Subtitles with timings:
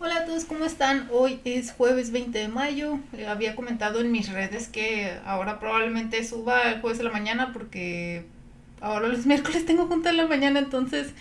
[0.00, 1.08] Hola a todos, ¿cómo están?
[1.10, 3.00] Hoy es jueves 20 de mayo.
[3.14, 7.52] Eh, había comentado en mis redes que ahora probablemente suba el jueves de la mañana
[7.52, 8.24] porque
[8.80, 11.14] ahora los miércoles tengo junta en la mañana, entonces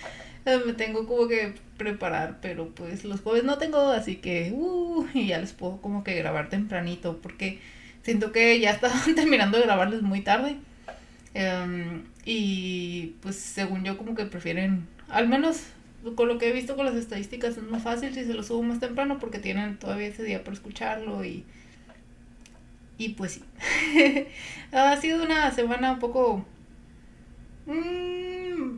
[0.46, 5.08] eh, me tengo como que preparar, pero pues los jueves no tengo, así que uh,
[5.12, 7.60] y ya les puedo como que grabar tempranito porque
[8.04, 10.56] siento que ya estaban terminando de grabarles muy tarde.
[11.34, 15.64] Em, y pues según yo como que prefieren al menos
[16.16, 18.64] con lo que he visto con las estadísticas es más fácil si se lo subo
[18.64, 21.46] más temprano porque tienen todavía ese día para escucharlo y
[23.00, 23.44] y pues sí.
[24.72, 26.46] Ha sido una semana un poco
[27.66, 28.78] mmm,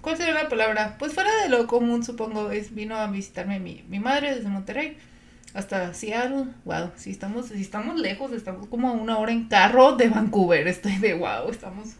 [0.00, 0.96] ¿cuál sería la palabra?
[0.98, 4.96] pues fuera de lo común supongo es vino a visitarme mi, mi madre desde Monterrey
[5.54, 6.46] hasta Seattle.
[6.64, 10.66] Wow si estamos si estamos lejos estamos como a una hora en carro de Vancouver.
[10.68, 11.96] Estoy de wow estamos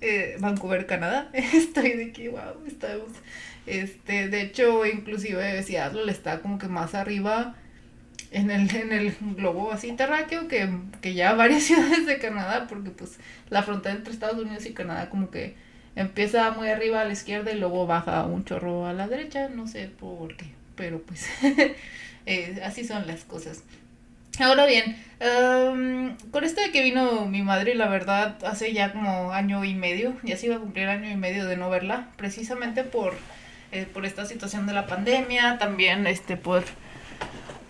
[0.00, 1.30] eh, Vancouver Canadá.
[1.32, 3.08] Estoy de que wow estamos
[3.66, 7.54] este, de hecho, inclusive Seattle está como que más arriba
[8.30, 10.68] en el, en el globo así terráqueo que,
[11.00, 15.08] que ya varias ciudades de Canadá, porque pues la frontera entre Estados Unidos y Canadá
[15.08, 15.54] como que
[15.96, 19.68] empieza muy arriba a la izquierda y luego baja un chorro a la derecha, no
[19.68, 21.28] sé por qué, pero pues
[22.26, 23.62] eh, así son las cosas.
[24.40, 29.32] Ahora bien, um, con esto de que vino mi madre, la verdad, hace ya como
[29.32, 32.82] año y medio, ya se iba a cumplir año y medio de no verla, precisamente
[32.82, 33.14] por
[33.74, 36.64] eh, por esta situación de la pandemia, también este por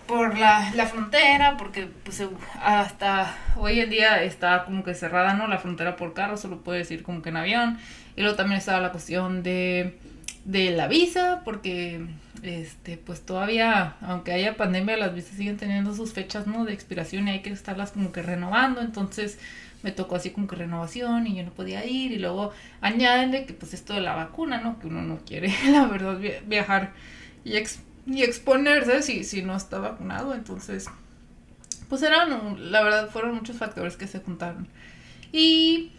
[0.07, 2.21] por la, la frontera, porque pues
[2.61, 5.47] hasta hoy en día está como que cerrada, ¿no?
[5.47, 7.79] La frontera por carro, solo puedes ir como que en avión.
[8.15, 9.97] Y luego también estaba la cuestión de,
[10.43, 12.05] de la visa, porque
[12.43, 16.65] este pues todavía, aunque haya pandemia, las visas siguen teniendo sus fechas, ¿no?
[16.65, 19.39] De expiración y hay que estarlas como que renovando, entonces
[19.85, 23.53] me tocó así como que renovación y yo no podía ir y luego añádenle que
[23.53, 24.79] pues esto de la vacuna, ¿no?
[24.79, 26.93] Que uno no quiere, la verdad, viajar
[27.43, 27.53] y,
[28.07, 30.87] y exponerse si, si no está vacunado, entonces
[31.87, 34.67] pues eran, la verdad, fueron muchos factores que se juntaron.
[35.31, 35.91] Y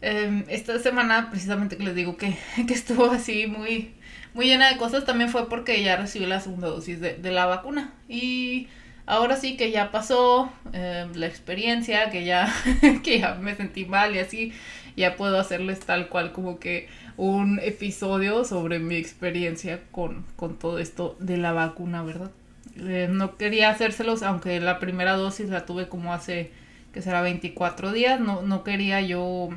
[0.00, 3.92] em, esta semana, precisamente que les digo que, que, estuvo así muy,
[4.32, 7.44] muy llena de cosas, también fue porque ya recibí la segunda dosis de, de la
[7.44, 7.92] vacuna.
[8.08, 8.68] Y
[9.06, 12.52] ahora sí que ya pasó eh, la experiencia, que ya,
[13.02, 14.52] que ya me sentí mal y así,
[14.96, 20.78] ya puedo hacerles tal cual como que un episodio sobre mi experiencia con, con todo
[20.78, 22.30] esto de la vacuna, ¿verdad?
[22.76, 26.50] Eh, no quería hacérselos, aunque la primera dosis la tuve como hace,
[26.92, 29.50] que será 24 días, no, no quería yo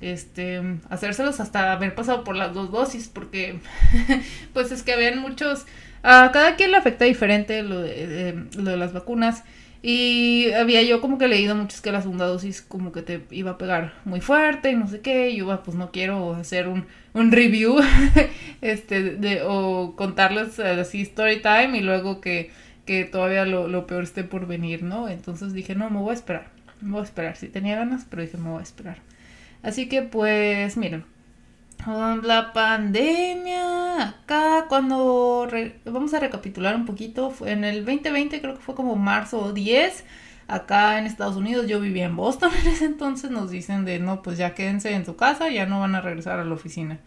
[0.00, 0.60] este
[0.90, 3.60] hacérselos hasta haber pasado por las dos dosis porque
[4.52, 5.64] pues es que habían muchos
[6.08, 9.42] a cada quien le afecta diferente lo de, las vacunas.
[9.82, 13.52] Y había yo como que leído muchos que la segunda dosis como que te iba
[13.52, 15.30] a pegar muy fuerte y no sé qué.
[15.30, 17.80] Y yo pues no quiero hacer un, un review
[18.60, 22.50] este de, o contarles así story time y luego que,
[22.84, 25.08] que todavía lo, lo, peor esté por venir, ¿no?
[25.08, 26.50] Entonces dije, no, me voy a esperar.
[26.80, 27.36] Me voy a esperar.
[27.36, 28.98] Sí tenía ganas, pero dije, me voy a esperar.
[29.62, 31.04] Así que pues miren,
[31.86, 35.48] la pandemia, acá cuando
[35.84, 40.04] vamos a recapitular un poquito, fue en el 2020 creo que fue como marzo 10,
[40.48, 44.22] acá en Estados Unidos, yo vivía en Boston en ese entonces, nos dicen de no,
[44.22, 46.98] pues ya quédense en su casa, ya no van a regresar a la oficina.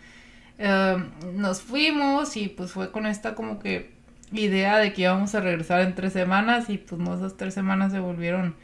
[0.58, 3.92] Em, nos fuimos y pues fue con esta como que
[4.32, 7.92] idea de que íbamos a regresar en tres semanas y pues no, esas tres semanas
[7.92, 8.56] se volvieron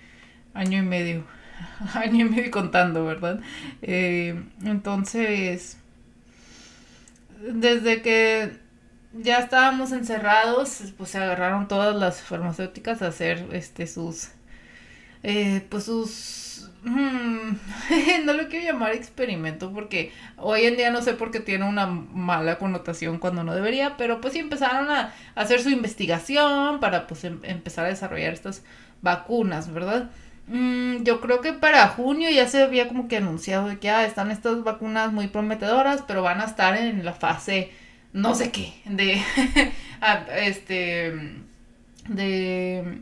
[0.54, 1.24] año y medio,
[1.94, 3.40] año y medio contando, ¿verdad?
[3.82, 5.78] Eh, entonces
[7.40, 8.58] desde que
[9.14, 14.30] ya estábamos encerrados, pues se agarraron todas las farmacéuticas a hacer este sus
[15.28, 17.56] eh, pues sus mm,
[18.26, 21.88] no lo quiero llamar experimento porque hoy en día no sé por qué tiene una
[21.88, 27.24] mala connotación cuando no debería, pero pues sí empezaron a, hacer su investigación para pues
[27.24, 28.64] em, empezar a desarrollar estas
[29.02, 30.12] vacunas, ¿verdad?
[30.48, 34.06] Mm, yo creo que para junio ya se había como que anunciado de que ah,
[34.06, 37.72] están estas vacunas muy prometedoras, pero van a estar en la fase
[38.14, 39.22] no sé qué, de
[40.02, 41.14] ah, este
[42.08, 43.02] de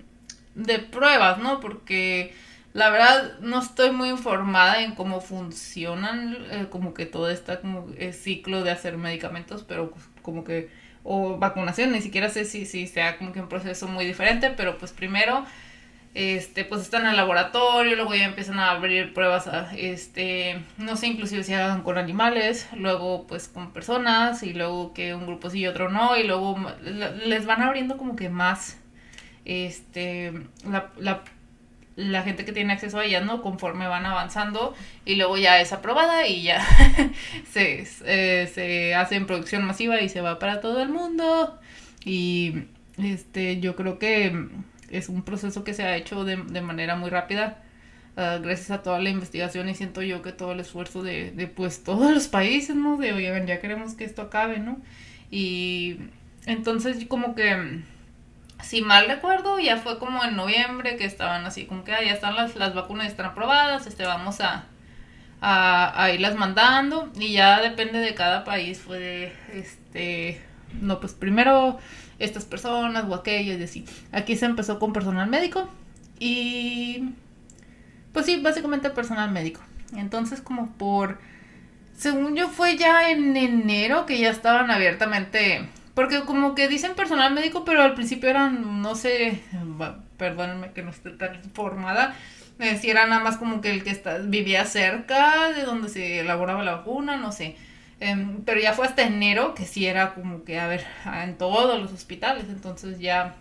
[0.55, 1.59] de pruebas, ¿no?
[1.59, 2.33] Porque
[2.73, 7.87] la verdad no estoy muy informada en cómo funcionan eh, como que todo este como
[7.97, 10.69] eh, ciclo de hacer medicamentos, pero pues, como que
[11.03, 14.77] o vacunación, ni siquiera sé si, si sea como que un proceso muy diferente, pero
[14.77, 15.45] pues primero
[16.13, 21.43] este, pues están en laboratorio, luego ya empiezan a abrir pruebas, este, no sé, inclusive
[21.43, 25.67] si hagan con animales, luego pues con personas, y luego que un grupo sí y
[25.67, 26.55] otro no, y luego
[27.25, 28.77] les van abriendo como que más,
[29.45, 30.33] este,
[30.69, 31.23] la, la,
[31.95, 33.41] la gente que tiene acceso a ellas, ¿no?
[33.41, 34.75] Conforme van avanzando,
[35.05, 36.63] y luego ya es aprobada y ya
[37.51, 41.59] se, eh, se hace en producción masiva y se va para todo el mundo,
[42.05, 42.65] y
[42.99, 44.47] este, yo creo que
[44.93, 47.57] es un proceso que se ha hecho de, de manera muy rápida.
[48.15, 51.47] Uh, gracias a toda la investigación y siento yo que todo el esfuerzo de, de
[51.47, 52.97] pues todos los países, ¿no?
[52.97, 54.77] De, oye, ya queremos que esto acabe, ¿no?
[55.31, 55.97] Y
[56.45, 57.81] entonces como que,
[58.61, 62.13] si mal recuerdo, ya fue como en noviembre que estaban así, como que ah, ya
[62.13, 64.65] están las, las vacunas, están aprobadas, este, vamos a,
[65.41, 70.39] a, a, irlas mandando y ya depende de cada país, fue de, este,
[70.81, 71.79] no, pues primero
[72.19, 73.85] estas personas o aquellos y así.
[74.11, 75.69] Aquí se empezó con personal médico
[76.19, 77.09] y
[78.11, 79.61] pues sí, básicamente personal médico.
[79.95, 81.19] Entonces como por,
[81.95, 87.33] según yo fue ya en enero que ya estaban abiertamente, porque como que dicen personal
[87.33, 89.41] médico, pero al principio eran, no sé,
[90.17, 92.15] perdónenme que no esté tan informada,
[92.59, 96.19] eh, si era nada más como que el que está, vivía cerca de donde se
[96.19, 97.55] elaboraba la vacuna, no sé.
[98.05, 100.85] Eh, pero ya fue hasta enero que sí era como que, a ver,
[101.23, 103.35] en todos los hospitales, entonces ya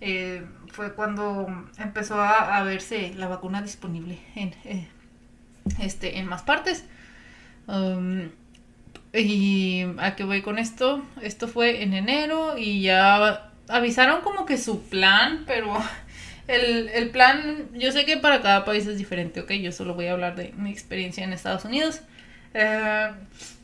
[0.00, 1.46] eh, fue cuando
[1.78, 4.88] empezó a, verse la vacuna disponible en, eh,
[5.78, 6.84] este, en más partes.
[7.68, 8.30] Um,
[9.12, 14.58] y a qué voy con esto, esto fue en enero y ya avisaron como que
[14.58, 15.80] su plan, pero
[16.48, 20.06] el, el plan, yo sé que para cada país es diferente, ok, yo solo voy
[20.06, 22.00] a hablar de mi experiencia en Estados Unidos.
[22.52, 23.10] Eh,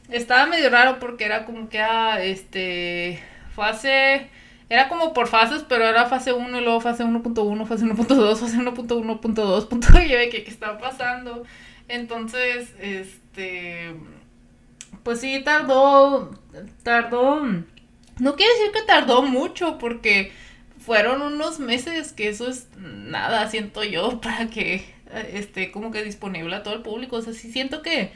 [0.09, 3.21] estaba medio raro porque era como que, ah, este,
[3.55, 4.29] fase,
[4.69, 8.57] era como por fases, pero era fase 1 y luego fase 1.1, fase 1.2, fase
[8.57, 11.45] 1.1.2, y yo de que, ¿qué está pasando?
[11.89, 13.95] Entonces, este,
[15.03, 16.31] pues sí, tardó,
[16.83, 17.41] tardó,
[18.19, 20.33] no quiere decir que tardó mucho porque
[20.79, 24.85] fueron unos meses que eso es nada, siento yo, para que
[25.33, 28.11] esté como que disponible a todo el público, o sea, sí siento que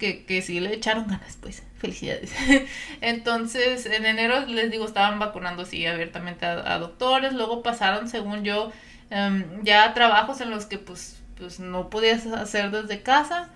[0.00, 2.32] que, que sí le echaron ganas, pues, felicidades.
[3.00, 8.42] Entonces, en enero, les digo, estaban vacunando, sí, abiertamente a, a doctores, luego pasaron, según
[8.42, 8.72] yo,
[9.12, 13.50] um, ya trabajos en los que, pues, pues, no podías hacer desde casa.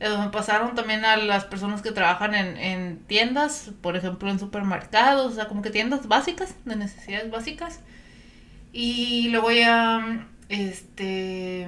[0.00, 5.32] Uh, pasaron también a las personas que trabajan en, en tiendas, por ejemplo, en supermercados,
[5.32, 7.80] o sea, como que tiendas básicas, de necesidades básicas.
[8.72, 11.66] Y luego ya, este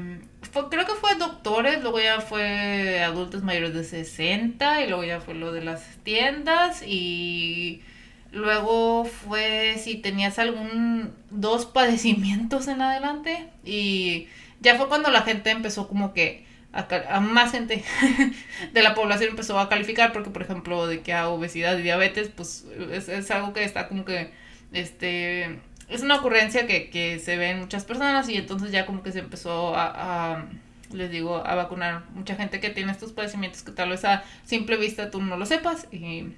[0.70, 5.34] creo que fue doctores, luego ya fue adultos mayores de 60 y luego ya fue
[5.34, 7.82] lo de las tiendas y
[8.30, 14.28] luego fue si tenías algún dos padecimientos en adelante y
[14.60, 17.82] ya fue cuando la gente empezó como que a, a más gente
[18.72, 22.28] de la población empezó a calificar porque por ejemplo de que a obesidad y diabetes
[22.28, 24.30] pues es, es algo que está como que
[24.72, 25.58] este
[25.88, 29.12] es una ocurrencia que, que, se ve en muchas personas y entonces ya como que
[29.12, 30.44] se empezó a,
[30.92, 34.76] les digo, a vacunar mucha gente que tiene estos padecimientos que tal vez a simple
[34.76, 36.32] vista tú no lo sepas y,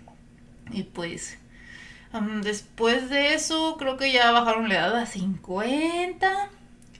[0.72, 1.38] y pues
[2.42, 6.50] después de eso creo que ya bajaron la edad a 50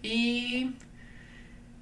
[0.03, 0.73] y,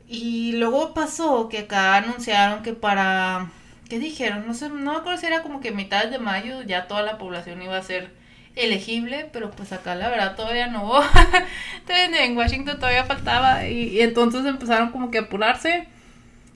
[0.09, 3.51] y luego pasó que acá anunciaron que para,
[3.89, 4.47] ¿qué dijeron?
[4.47, 7.19] No sé, no me acuerdo si era como que mitad de mayo ya toda la
[7.19, 8.13] población iba a ser
[8.57, 11.01] elegible, pero pues acá la verdad todavía no.
[11.89, 15.89] en Washington todavía faltaba y, entonces empezaron como que a apurarse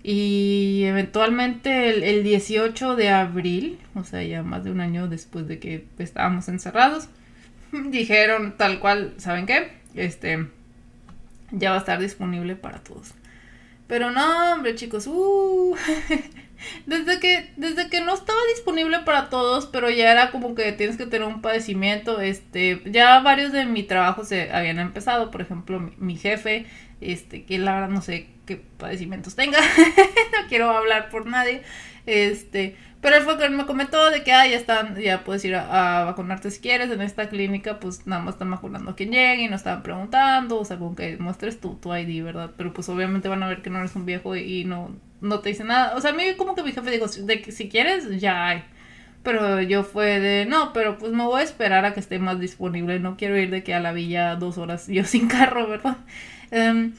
[0.02, 5.48] y eventualmente el, el, 18 de abril, o sea, ya más de un año después
[5.48, 7.08] de que estábamos encerrados,
[7.72, 9.72] dijeron tal cual, ¿saben qué?
[9.94, 10.46] Este,
[11.50, 13.12] ya va a estar disponible para todos.
[13.86, 15.74] Pero no, hombre, chicos, uh,
[16.86, 20.96] desde que, desde que no estaba disponible para todos, pero ya era como que tienes
[20.96, 25.92] que tener un padecimiento, este, ya varios de mi trabajo se habían empezado, por ejemplo,
[25.98, 26.66] mi, jefe,
[27.00, 31.62] este, que la verdad no sé qué padecimientos tenga, no quiero hablar por nadie,
[32.06, 35.54] este, pero él fue que me comentó de que ah, ya están, ya puedes ir
[35.54, 36.90] a, vacunarte si quieres.
[36.90, 40.58] En esta clínica, pues nada más están vacunando a quien llegue y no estaban preguntando,
[40.58, 42.52] o sea, con que muestres tu, tu ID, ¿verdad?
[42.56, 45.40] Pero pues obviamente van a ver que no eres un viejo y, y no, no
[45.40, 45.96] te dicen nada.
[45.96, 48.64] O sea, a mí como que mi jefe dijo, de que si quieres, ya hay.
[49.22, 52.38] Pero yo fue de, no, pero pues me voy a esperar a que esté más
[52.40, 53.00] disponible.
[53.00, 55.98] No quiero ir de que a la villa dos horas yo sin carro, ¿verdad?
[56.50, 56.92] Um,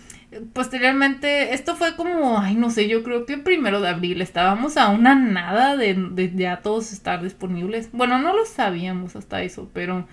[0.54, 4.90] posteriormente, esto fue como, ay, no sé, yo creo que primero de abril estábamos a
[4.90, 7.90] una nada de, de ya todos estar disponibles.
[7.94, 10.08] Bueno, no lo sabíamos hasta eso, pero,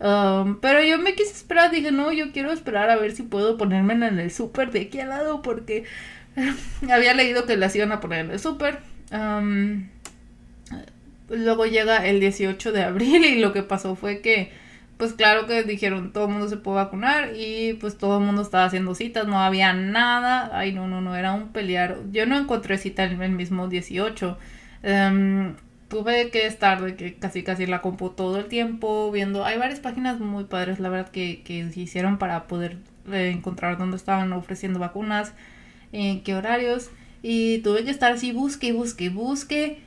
[0.00, 3.56] um, pero yo me quise esperar, dije, no, yo quiero esperar a ver si puedo
[3.56, 5.84] ponerme en el súper de aquí al lado, porque
[6.90, 8.80] había leído que las iban a poner en el súper.
[11.30, 14.52] Luego llega el 18 de abril y lo que pasó fue que
[14.96, 18.42] pues claro que dijeron todo el mundo se puede vacunar y pues todo el mundo
[18.42, 22.36] estaba haciendo citas, no había nada, ay no, no, no, era un pelear, yo no
[22.36, 24.36] encontré cita en el mismo 18,
[24.84, 25.54] um,
[25.90, 29.44] tuve que estar de que casi casi la compu todo el tiempo viendo.
[29.44, 32.78] Hay varias páginas muy padres, la verdad, que, que se hicieron para poder
[33.10, 35.34] eh, encontrar dónde estaban ofreciendo vacunas,
[35.92, 36.90] en qué horarios.
[37.22, 39.80] Y tuve que estar así, busque, busque, busque.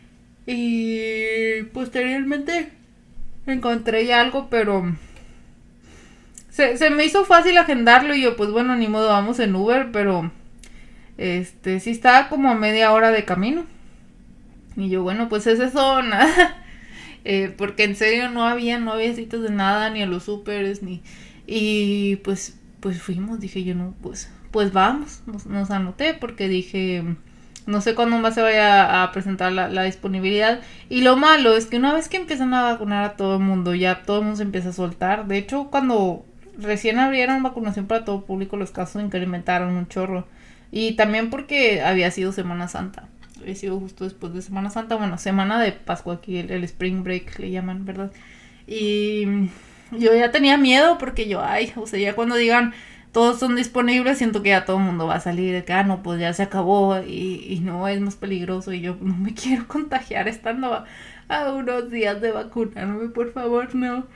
[0.46, 2.70] Y posteriormente
[3.46, 4.96] encontré ya algo, pero
[6.50, 9.90] se, se me hizo fácil agendarlo y yo, pues bueno, ni modo, vamos en Uber,
[9.92, 10.32] pero
[11.18, 13.66] este sí estaba como a media hora de camino.
[14.76, 16.64] Y yo, bueno, pues es eso, nada.
[17.26, 20.84] Eh, porque en serio no había, no había sitios de nada, ni a los supers,
[20.84, 21.02] ni...
[21.48, 27.04] Y pues, pues fuimos, dije yo, no, pues, pues vamos, nos, anoté porque dije,
[27.66, 30.62] no sé cuándo más se vaya a presentar la, disponibilidad.
[30.90, 33.74] Y lo malo es que una vez que empiezan a vacunar a todo el mundo,
[33.76, 35.28] ya todo el mundo se empieza a soltar.
[35.28, 36.26] De hecho, cuando
[36.58, 40.28] recién abrieron vacunación para todo público, los casos incrementaron un chorro.
[40.72, 43.08] Y también porque había sido Semana Santa
[43.46, 47.40] he sido justo después de Semana Santa, bueno, semana de Pascua aquí, el, Spring Break
[47.40, 48.12] le llaman, ¿verdad?
[48.68, 49.26] Y
[49.92, 52.74] yo ya tenía miedo porque yo, ay, o sea, ya cuando digan
[53.14, 55.84] todos son disponibles, siento que ya todo el mundo va a salir de que, ah,
[55.84, 59.68] no, pues ya se acabó y, no es más peligroso y yo no me quiero
[59.68, 60.86] contagiar estando
[61.30, 64.08] a, unos días de vacunarme, por favor, no.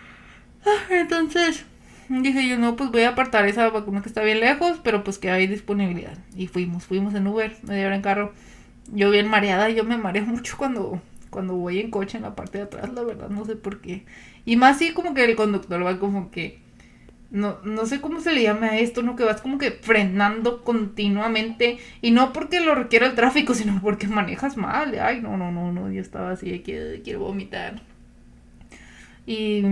[0.66, 1.66] Ah, entonces,
[2.10, 5.18] dije yo, no, pues voy a apartar esa vacuna que está bien lejos, pero pues
[5.20, 6.18] que hay disponibilidad.
[6.36, 8.34] Y fuimos, fuimos en Uber, media hora en carro
[8.94, 12.58] yo bien mareada, yo me mareo mucho cuando, cuando voy en coche en la parte
[12.58, 14.06] de atrás, la verdad, no sé por qué.
[14.46, 16.62] Y más así como que el conductor va como que,
[17.30, 19.16] no, no sé cómo se le llama a esto, ¿no?
[19.16, 21.78] Que vas como que frenando continuamente.
[22.02, 24.98] Y no porque lo requiera el tráfico, sino porque manejas mal.
[25.00, 27.82] Ay, no, no, no, no, yo estaba así de que quiero vomitar.
[29.26, 29.64] Y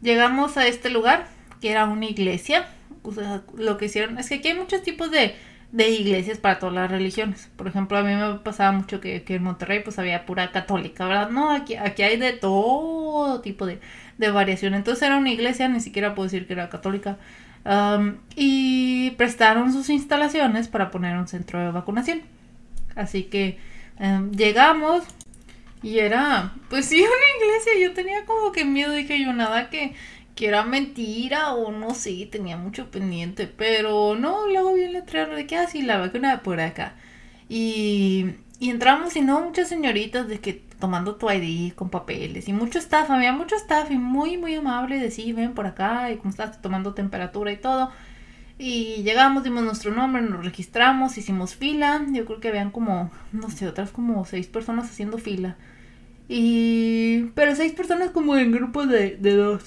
[0.00, 1.26] llegamos a este lugar,
[1.60, 2.68] que era una iglesia.
[3.02, 5.34] O sea, lo que hicieron es que aquí hay muchos tipos de
[5.72, 7.48] de iglesias para todas las religiones.
[7.56, 11.30] Por ejemplo, a mí me pasaba mucho que, en Monterrey pues había pura católica, ¿verdad?
[11.30, 13.80] No, aquí, aquí hay de todo tipo de,
[14.20, 14.74] de variación.
[14.74, 17.18] Entonces era una iglesia, ni siquiera puedo decir que era católica.
[18.36, 22.22] y prestaron sus instalaciones para poner un centro de vacunación.
[22.96, 23.58] Así que
[23.98, 25.04] em, llegamos
[25.82, 27.88] y era, pues sí, una iglesia.
[27.88, 29.94] Yo tenía como que miedo, dije yo, nada que
[30.40, 35.34] que era mentira o no sé, tenía mucho pendiente, pero no, luego vi el letrero
[35.34, 36.94] de que así ah, la vacuna por acá.
[37.50, 42.52] Y, y entramos y no, muchas señoritas de que tomando tu ID con papeles y
[42.52, 46.16] mucho staff, había mucho staff y muy, muy amable de sí, ven por acá y
[46.16, 47.90] cómo estás tomando temperatura y todo.
[48.62, 52.04] Y llegamos, dimos nuestro nombre, nos registramos, hicimos fila.
[52.12, 55.56] Yo creo que habían como, no sé, otras como seis personas haciendo fila.
[56.28, 57.30] Y...
[57.34, 59.64] Pero seis personas como en grupos de, dos.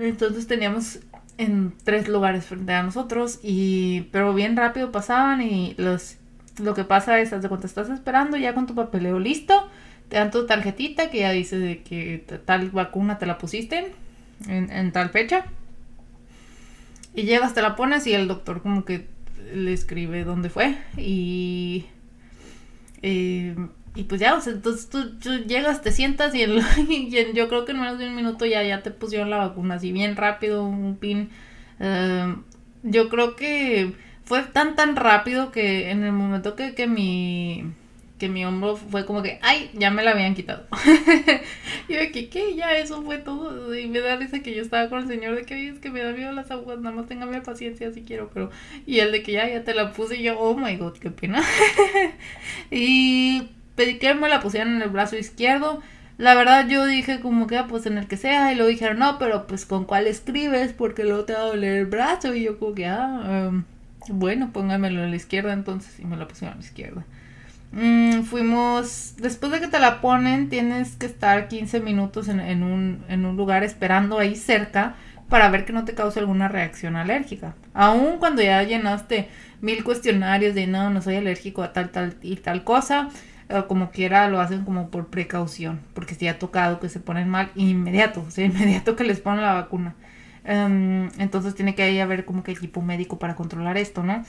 [0.00, 0.98] Entonces teníamos
[1.38, 6.16] en tres lugares frente a nosotros y pero bien rápido pasaban y los
[6.58, 9.68] lo que pasa es de cuando estás esperando ya con tu papeleo listo
[10.08, 13.92] te dan tu tarjetita que ya dice de que tal vacuna te la pusiste
[14.48, 15.46] en, tal fecha
[17.14, 19.06] y llegas te la pones y el doctor como que
[19.52, 21.86] le escribe dónde fue y
[23.02, 23.54] eh,
[23.96, 26.44] y pues ya, o sea, entonces tú, llegas, te sientas y,
[27.34, 29.90] yo creo que en menos de un minuto ya, ya te pusieron la vacuna, así
[29.90, 31.30] bien rápido, un pin.
[31.80, 32.42] Em,
[32.82, 33.94] yo creo que
[34.24, 37.72] fue tan tan rápido que en el momento que, que mi
[38.18, 40.66] que mi hombro fue como que, ay, ya me la habían quitado.
[41.88, 42.54] y de que, ¿qué?
[42.54, 43.74] Ya, eso fue todo.
[43.76, 46.02] Y me da risa que yo estaba con el señor de que, es que me
[46.02, 48.50] da miedo las aguas, nada más téngame paciencia si quiero, pero...
[48.86, 51.10] Y el de que ya, ya te la puse y yo, oh my god, qué
[51.10, 51.42] pena.
[52.70, 55.82] y pedí que me la pusieran en el brazo izquierdo.
[56.18, 58.98] La verdad yo dije como que ah, pues en el que sea y luego dijeron
[58.98, 62.44] no, pero pues con cuál escribes porque luego te va a doler el brazo y
[62.44, 63.64] yo como que ah, em,
[64.08, 67.04] bueno, póngamelo en la izquierda entonces y me la pusieron a la izquierda.
[67.76, 73.04] Mm, fuimos, después de que te la ponen tienes que estar 15 minutos en, un,
[73.08, 74.94] en un lugar esperando ahí cerca
[75.28, 77.54] para ver que no te cause alguna reacción alérgica.
[77.74, 79.28] Aún cuando ya llenaste
[79.60, 83.10] mil cuestionarios de no, no soy alérgico a tal, tal y tal cosa,
[83.68, 87.50] como quiera lo hacen como por precaución, porque si ha tocado que se ponen mal
[87.56, 89.94] inmediato, o sea, inmediato que les ponen la vacuna.
[90.44, 94.24] Em, entonces tiene que ahí haber como que equipo médico para controlar esto, ¿no?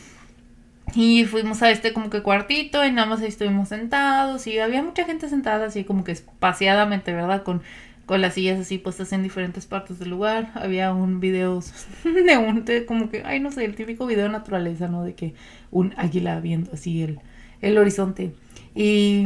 [0.95, 4.81] Y fuimos a este como que cuartito y nada más ahí estuvimos sentados y había
[4.81, 7.43] mucha gente sentada así como que espaciadamente, ¿verdad?
[7.43, 7.61] Con,
[8.05, 10.51] con las sillas así puestas en diferentes partes del lugar.
[10.55, 11.61] Había un video
[12.03, 15.03] de un, de como que, ay no sé, el típico video de naturaleza, ¿no?
[15.03, 15.35] De que
[15.71, 17.19] un águila viendo así el,
[17.61, 18.33] el horizonte.
[18.73, 19.25] Y,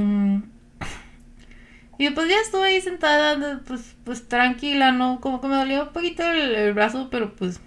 [1.98, 5.22] y pues ya estuve ahí sentada, pues, pues tranquila, ¿no?
[5.22, 7.62] Como que me dolía un poquito el, brazo, pero pues,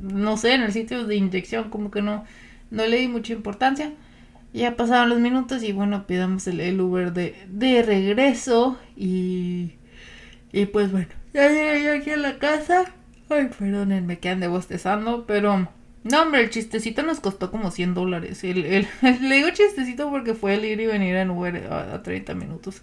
[0.00, 2.24] no sé, en el sitio de inyección, como que no,
[2.70, 3.92] no le di mucha importancia.
[4.52, 9.72] Ya pasaron los minutos y bueno, pidamos el, Uber de, de regreso y,
[10.52, 12.84] y pues bueno, ya llegué yo aquí a la casa.
[13.30, 15.68] Ay, perdónenme que ande bostezando, pero
[16.04, 18.42] no, hombre, el chistecito nos costó como 100 dólares.
[18.44, 18.88] El, el,
[19.20, 22.82] le digo chistecito porque fue el ir y venir en Uber a, 30 minutos.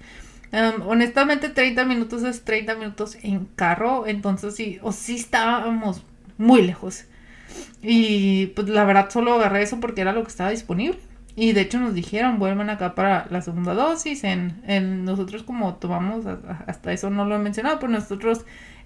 [0.86, 6.04] honestamente, 30 minutos es 30 minutos en carro, entonces sí, o sí estábamos
[6.40, 7.06] muy lejos.
[7.84, 10.98] Y pues la verdad solo agarré eso porque era lo que estaba disponible.
[11.36, 14.24] Y de hecho nos dijeron, vuelvan acá para la segunda dosis.
[14.24, 16.26] En, en nosotros como tomamos,
[16.66, 18.46] hasta eso no lo he mencionado, pero nosotros,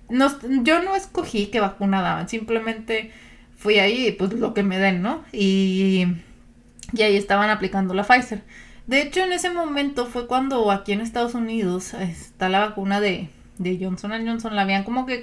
[0.09, 3.11] nos, yo no escogí qué vacuna daban, simplemente
[3.55, 5.23] fui ahí, pues lo que me den, ¿no?
[5.31, 6.05] Y,
[6.91, 8.43] y ahí estaban aplicando la Pfizer.
[8.87, 13.29] De hecho, en ese momento fue cuando aquí en Estados Unidos está la vacuna de,
[13.57, 14.55] de Johnson Johnson.
[14.55, 15.21] La habían como que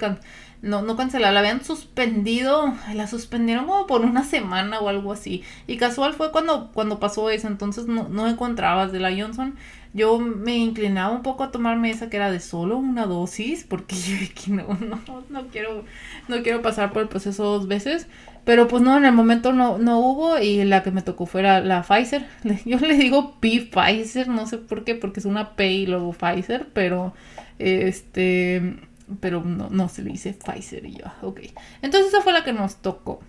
[0.61, 5.43] no, no cancelado, la habían suspendido, la suspendieron como por una semana o algo así.
[5.67, 9.55] Y casual fue cuando, cuando pasó eso, entonces no, no encontrabas de la Johnson
[9.93, 13.95] yo me inclinaba un poco a tomarme esa que era de solo una dosis, porque
[13.95, 15.83] yo que no, no, no quiero,
[16.27, 18.07] no quiero pasar por el proceso dos veces.
[18.45, 21.59] Pero pues no, en el momento no, no hubo y la que me tocó fuera
[21.59, 22.25] la Pfizer.
[22.65, 26.13] Yo le digo P Pfizer, no sé por qué, porque es una P y luego
[26.13, 27.13] Pfizer, pero
[27.59, 28.77] este,
[29.19, 31.41] pero no, no se le dice Pfizer y yo, ok.
[31.81, 33.19] Entonces esa fue la que nos tocó.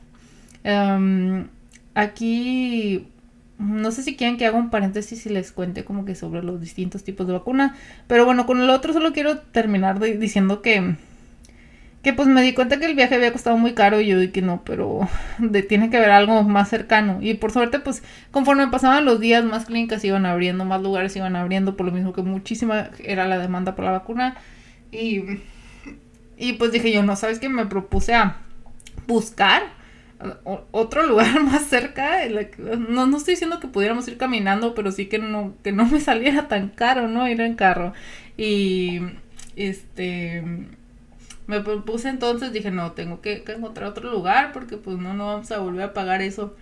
[0.65, 1.49] Em,
[1.95, 3.07] aquí
[3.63, 6.61] no sé si quieren que haga un paréntesis y les cuente como que sobre los
[6.61, 7.77] distintos tipos de vacuna.
[8.07, 10.97] Pero bueno, con el otro solo quiero terminar diciendo que.
[12.03, 14.33] Que pues me di cuenta que el viaje había costado muy caro y yo dije
[14.33, 15.09] que no, pero
[15.69, 17.19] tiene que haber algo más cercano.
[17.23, 21.37] Y por suerte, pues conforme pasaban los días, más clínicas iban abriendo, más lugares iban
[21.37, 24.37] abriendo, por lo mismo que muchísima era la demanda por la vacuna.
[24.91, 25.23] Y,
[26.43, 27.49] y pues dije yo, no, ¿sabes qué?
[27.49, 28.39] Me propuse a
[29.07, 29.63] buscar
[30.73, 32.19] otro lugar más cerca.
[32.89, 36.01] No, no estoy diciendo que pudiéramos ir caminando, pero sí que no, que no me
[36.09, 37.29] saliera tan caro, ¿no?
[37.29, 37.93] Ir en carro.
[38.37, 39.03] Y
[39.55, 40.43] este
[41.47, 45.53] me puse entonces, dije, no, tengo que, encontrar otro lugar porque pues no, no vamos
[45.53, 46.57] a volver a pagar eso.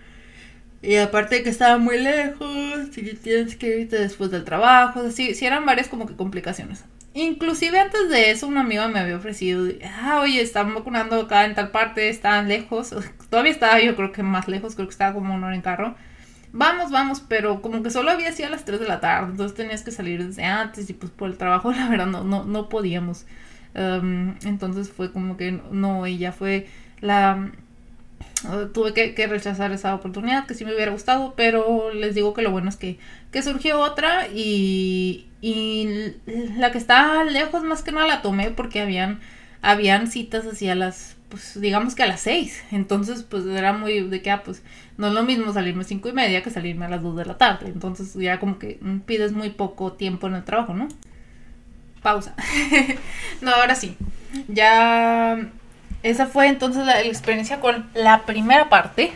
[0.83, 5.33] Y aparte de que estaba muy lejos, si tienes que irte después del trabajo, así,
[5.33, 6.85] sí eran varias como que complicaciones.
[7.13, 9.67] Inclusive antes de eso, una amiga me había ofrecido,
[10.01, 12.95] ah, oye, están vacunando acá en tal parte, están lejos.
[13.29, 15.95] Todavía estaba yo creo que más lejos, creo que estaba como una hora en carro.
[16.53, 19.55] Vamos, vamos, pero como que solo había sido a las 3 de la tarde, entonces
[19.55, 22.69] tenías que salir desde antes y pues por el trabajo, la verdad, no, no, no
[22.69, 23.25] podíamos.
[23.73, 26.67] entonces fue como que no, ella fue
[27.01, 27.51] la...
[28.73, 32.41] tuve que, que, rechazar esa oportunidad que sí me hubiera gustado, pero les digo que
[32.41, 32.97] lo bueno es que,
[33.31, 36.13] que surgió otra y, y
[36.57, 39.19] la que estaba lejos más que nada la tomé porque habían,
[39.61, 42.63] habían citas hacia las, pues digamos que a las seis.
[42.71, 44.61] Entonces, pues era muy de que, ah, pues
[44.97, 47.25] no es lo mismo salirme a cinco y media que salirme a las dos de
[47.25, 47.67] la tarde.
[47.67, 50.87] Entonces ya como que pides muy poco tiempo en el trabajo, ¿no?
[52.01, 52.35] Pausa.
[53.41, 53.95] no, ahora sí.
[54.47, 55.51] Ya...
[56.03, 59.11] Esa fue entonces la experiencia con la primera parte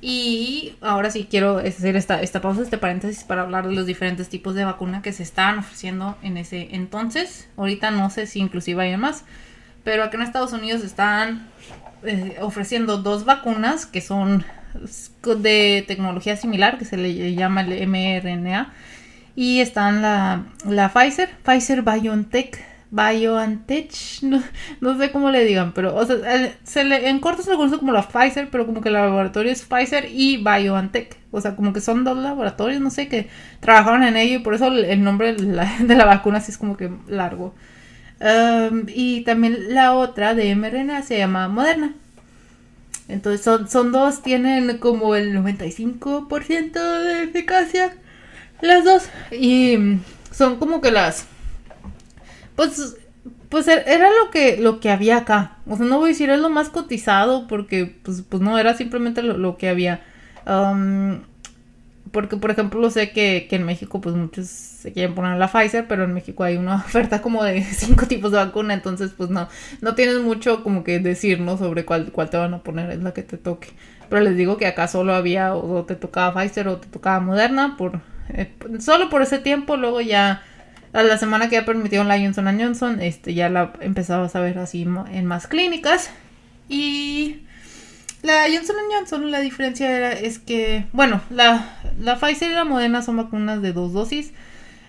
[0.00, 4.28] y ahora sí quiero hacer esta, esta pausa, este paréntesis para hablar de los diferentes
[4.28, 7.48] tipos de vacuna que se estaban ofreciendo en ese entonces.
[7.56, 9.24] Ahorita no sé si inclusive hay más,
[9.84, 11.48] pero aquí en Estados Unidos están
[12.02, 14.44] eh, ofreciendo dos vacunas que son
[15.24, 18.72] de tecnología similar, que se le llama el mRNA.
[19.36, 23.90] Y están la, la Pfizer, Pfizer BioNTech BioNTech,
[24.22, 24.42] no,
[24.80, 26.16] no, sé cómo le digan, pero o sea,
[26.62, 29.62] se en corto se le conoce como la Pfizer, pero como que el laboratorio es
[29.62, 31.16] Pfizer y BioNTech.
[31.30, 34.54] O sea, como que son dos laboratorios, no sé, que trabajaron en ello y por
[34.54, 37.54] eso el, nombre de la, vacuna así es como que largo.
[38.20, 41.94] Um, y también la otra de mRNA se llama Moderna.
[43.08, 47.94] Entonces son, son dos, tienen como el 95% de eficacia.
[48.60, 49.08] Las dos.
[49.30, 49.98] Y
[50.30, 51.26] son como que las
[52.56, 52.96] pues,
[53.48, 55.58] pues e, era lo que, lo que había acá.
[55.66, 58.74] O sea, no voy a decir es lo más cotizado porque, pues, pues no, era
[58.74, 60.02] simplemente lo, que había.
[62.10, 65.86] porque, por ejemplo, sé que, que, en México, pues muchos se quieren poner la Pfizer,
[65.86, 69.48] pero en México hay una oferta como de cinco tipos de vacuna, entonces, pues no,
[69.80, 71.56] no tienes mucho como que decir, ¿no?
[71.58, 73.68] Sobre cuál, cuál te van a poner, es la que te toque.
[74.08, 77.76] Pero les digo que acá solo había, o te tocaba Pfizer o te tocaba Moderna,
[77.78, 80.42] por, eh, solo por ese tiempo, luego ya
[80.92, 84.58] a la semana que ya permitieron la Johnson Johnson, este, ya la empezaba a ver
[84.58, 86.10] así en más clínicas.
[86.68, 87.42] Y
[88.22, 93.02] la Johnson Johnson, la diferencia era, es que, bueno, la, la Pfizer y la Moderna
[93.02, 94.32] son vacunas de dos dosis.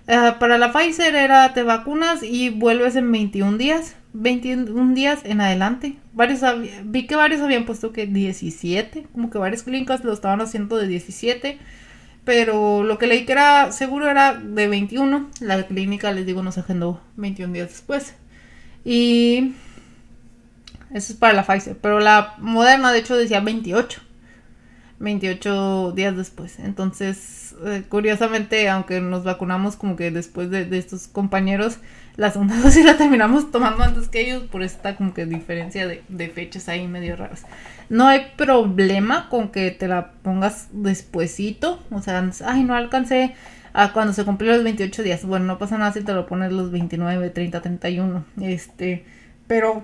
[0.07, 3.95] Ah, para la Pfizer era te vacunas y vuelves en 21 días.
[4.13, 5.95] 21 días en adelante.
[6.13, 6.41] Varios
[6.83, 10.87] vi que varios habían puesto que 17, como que varias clínicas lo estaban haciendo de
[10.87, 11.57] 17.
[12.25, 15.29] Pero lo que leí que era seguro era de 21.
[15.41, 18.15] La clínica, les digo, nos agendó 21 días después.
[18.85, 19.55] Y
[20.91, 21.77] eso es para la Pfizer.
[21.77, 24.01] Pero la Moderna, de hecho, decía 28.
[24.99, 26.59] 28 días después.
[26.59, 31.77] Entonces, eh, curiosamente, aunque nos vacunamos como que después de, estos compañeros,
[32.15, 36.29] la segunda dosis la terminamos tomando antes que ellos por esta como que diferencia de,
[36.29, 37.43] fechas ahí medio raras.
[37.93, 41.79] No hay problema con que te la pongas despuesito.
[41.91, 43.35] O sea, ay, no alcancé
[43.71, 45.23] a cuando se cumplieron los 28 días.
[45.23, 48.25] Bueno, no pasa nada si te lo pones los 29, 30, 31.
[48.41, 49.05] Este,
[49.45, 49.83] pero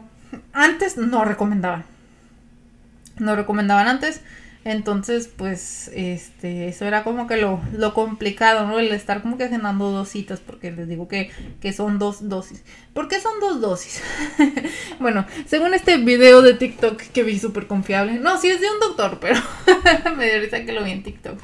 [0.54, 1.86] antes no recomendaban.
[3.20, 4.24] No recomendaban antes.
[4.70, 8.78] Entonces, pues, este, eso era como que lo, lo complicado, ¿no?
[8.78, 12.64] El estar como que agendando dos citas, porque les digo que, que son dos dosis.
[12.94, 14.04] ¿Por qué son dos dosis?
[15.00, 18.20] bueno, según este video de TikTok que vi súper confiable.
[18.20, 19.42] No, sí es de un doctor, pero
[20.16, 21.40] me dio risa que lo vi en TikTok.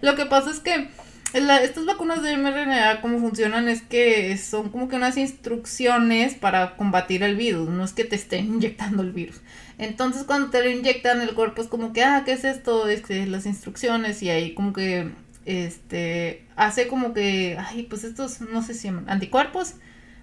[0.00, 0.90] Lo que pasa es que
[1.32, 7.22] estas vacunas de mRNA, cómo funcionan es que son como que unas instrucciones para combatir
[7.22, 9.40] el virus, no es que te estén inyectando el virus.
[9.80, 12.86] Entonces cuando te lo inyectan el cuerpo es como que, ah, ¿qué es esto?
[12.86, 15.10] Es que las instrucciones y ahí como que,
[15.46, 19.76] este, hace como que, ay, pues estos, no sé si anticuerpos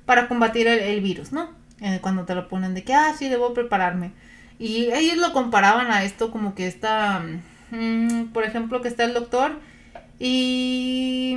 [0.05, 1.49] para combatir el, virus, ¿no?
[1.81, 4.11] Eh, cuando te lo ponen de que, ah, sí, debo prepararme.
[4.59, 7.25] Y ellos lo comparaban a esto como que está,
[7.71, 9.59] mm, por ejemplo, que está el doctor
[10.19, 11.35] y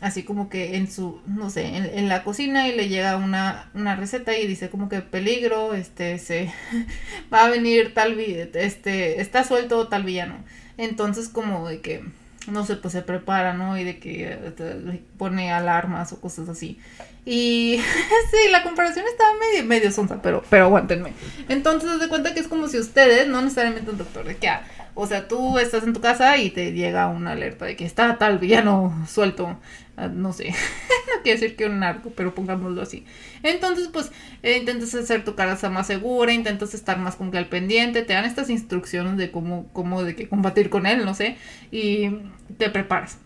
[0.00, 3.96] así como que en su, no sé, en, la cocina y le llega una, una,
[3.96, 6.52] receta y dice como que peligro, este, se
[7.32, 10.44] va a venir tal, este, está suelto tal villano.
[10.76, 12.04] Entonces como de que,
[12.46, 13.76] no sé, pues se prepara, ¿no?
[13.76, 16.78] Y de que eh, pone alarmas o cosas así.
[17.24, 17.80] Y
[18.30, 21.12] sí, la comparación estaba medio, medio sonsa, pero, pero aguántenme.
[21.48, 24.62] Entonces, de cuenta que es como si ustedes, no necesariamente un doctor, de que, ah,
[25.00, 28.18] o sea, tú estás en tu casa y te llega una alerta de que está
[28.18, 29.56] tal villano suelto.
[29.96, 30.48] Ah, no sé,
[31.16, 33.06] no quiere decir que un narco, pero pongámoslo así.
[33.44, 34.10] Entonces, pues,
[34.42, 38.12] eh, intentas hacer tu casa más segura, intentas estar más como que al pendiente, te
[38.12, 41.36] dan estas instrucciones de cómo, cómo de qué combatir con él, no sé,
[41.70, 42.10] y
[42.56, 43.18] te preparas.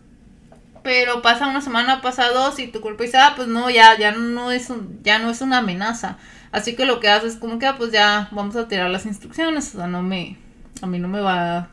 [0.82, 4.12] Pero pasa una semana, pasa dos y tu cuerpo dice, ah, pues no, ya, ya
[4.12, 4.70] no es
[5.02, 6.18] ya no es una amenaza.
[6.50, 9.06] Así que lo que haces es como que, ah, pues ya vamos a tirar las
[9.06, 10.36] instrucciones, o sea, no me,
[10.82, 11.70] a mí no me va,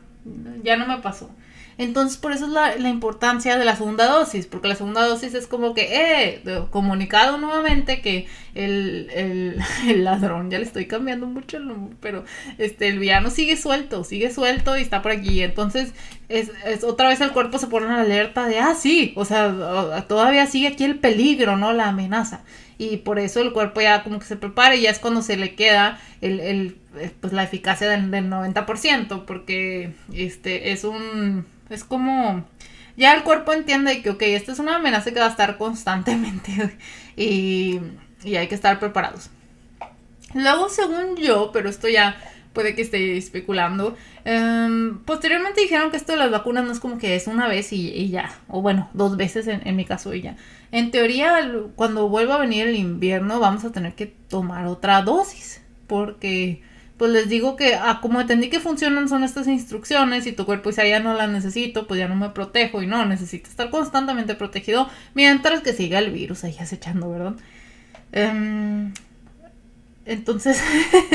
[0.62, 1.30] ya no me pasó.
[1.80, 5.32] Entonces, por eso es la, la, importancia de la segunda dosis, porque la segunda dosis
[5.32, 5.88] es como que,
[6.44, 9.08] eh, comunicado nuevamente que el,
[9.88, 12.26] el, ladrón, ya le estoy cambiando mucho el nombre, pero
[12.58, 15.42] este, el villano sigue suelto, sigue suelto y está por aquí.
[15.42, 15.94] Entonces,
[16.28, 20.04] es, es otra vez el cuerpo se pone en alerta de, ah, sí, o sea,
[20.06, 21.72] todavía sigue aquí el peligro, ¿no?
[21.72, 22.42] La amenaza
[22.76, 25.36] y por eso el cuerpo ya como que se prepara y ya es cuando se
[25.36, 26.79] le queda el, el
[27.20, 32.44] pues la eficacia del, del 90% porque este es un es como
[32.96, 36.76] ya el cuerpo entiende que ok, esta es una amenaza que va a estar constantemente
[37.16, 37.80] y,
[38.24, 39.30] y hay que estar preparados.
[40.34, 42.16] Luego, según yo, pero esto ya
[42.52, 43.96] puede que esté especulando.
[44.24, 47.72] Em, posteriormente dijeron que esto de las vacunas no es como que es una vez
[47.72, 50.36] y, ya, o bueno, dos veces en, en, mi caso y ya.
[50.72, 55.62] En teoría, cuando vuelva a venir el invierno, vamos a tener que tomar otra dosis,
[55.86, 56.62] porque
[57.00, 60.68] pues les digo que ah, como entendí que funcionan son estas instrucciones y tu cuerpo
[60.68, 63.70] dice, ah, ya no las necesito, pues ya no me protejo y no, necesito estar
[63.70, 67.36] constantemente protegido mientras que siga el virus ahí acechando, ¿verdad?
[68.12, 68.92] Um,
[70.10, 70.60] entonces,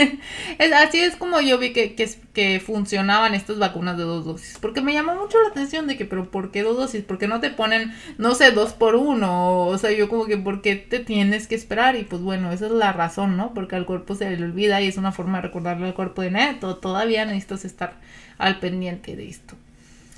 [0.74, 4.58] así es como yo vi que, que, funcionaban estas vacunas de dos dosis.
[4.62, 7.04] Porque me llamó mucho la atención de que, pero ¿por qué dos dosis?
[7.04, 9.66] ¿Por qué no te ponen, no sé, dos por uno?
[9.66, 11.98] O sea, yo como que, ¿por qué te tienes que esperar?
[11.98, 13.54] Y pues bueno, esa es la razón, ¿no?
[13.54, 16.32] Porque al cuerpo se le olvida y es una forma de recordarle al cuerpo de
[16.32, 16.78] neto.
[16.78, 18.00] Todavía necesitas estar
[18.38, 19.56] al pendiente de esto.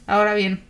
[0.06, 0.62] Ahora bien,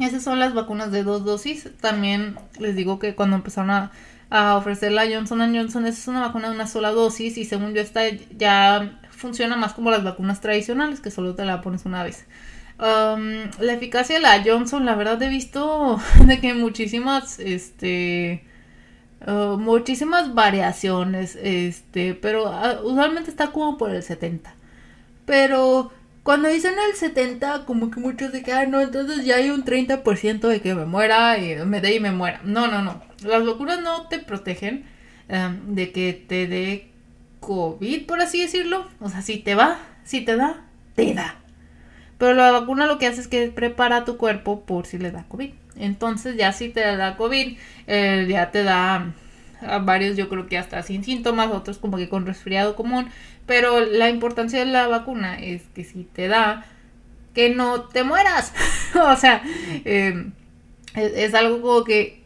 [0.00, 1.68] esas son las vacunas de dos dosis.
[1.80, 3.92] También les digo que cuando empezaron a
[4.32, 5.86] a ofrecer la Johnson Johnson.
[5.86, 9.90] Es una vacuna de una sola dosis y según yo esta ya funciona más como
[9.90, 12.24] las vacunas tradicionales que solo te la pones una vez.
[12.78, 18.42] Um, la eficacia de la Johnson, la verdad he visto de que muchísimas, este,
[19.26, 24.54] uh, muchísimas variaciones, este, pero uh, usualmente está como por el 70.
[25.26, 25.92] Pero
[26.22, 30.48] cuando dicen el 70, como que muchos dicen, ah, no, entonces ya hay un 30%
[30.48, 32.40] de que me muera y me dé y me muera.
[32.44, 33.11] No, no, no.
[33.24, 34.84] Las locuras no te protegen
[35.28, 36.88] em, de que te dé
[37.40, 38.86] COVID, por así decirlo.
[39.00, 41.36] O sea, si te va, si te da, te da.
[42.18, 45.24] Pero la vacuna lo que hace es que prepara tu cuerpo por si le da
[45.24, 45.50] COVID.
[45.76, 47.56] Entonces ya si te da COVID,
[47.86, 49.12] eh, ya te da
[49.66, 53.08] a varios yo creo que hasta sin síntomas, otros como que con resfriado común,
[53.46, 56.64] pero la importancia de la vacuna es que si te da,
[57.34, 58.52] que no te mueras.
[58.94, 59.42] o sea,
[59.84, 60.30] eh,
[60.94, 62.21] es, algo como que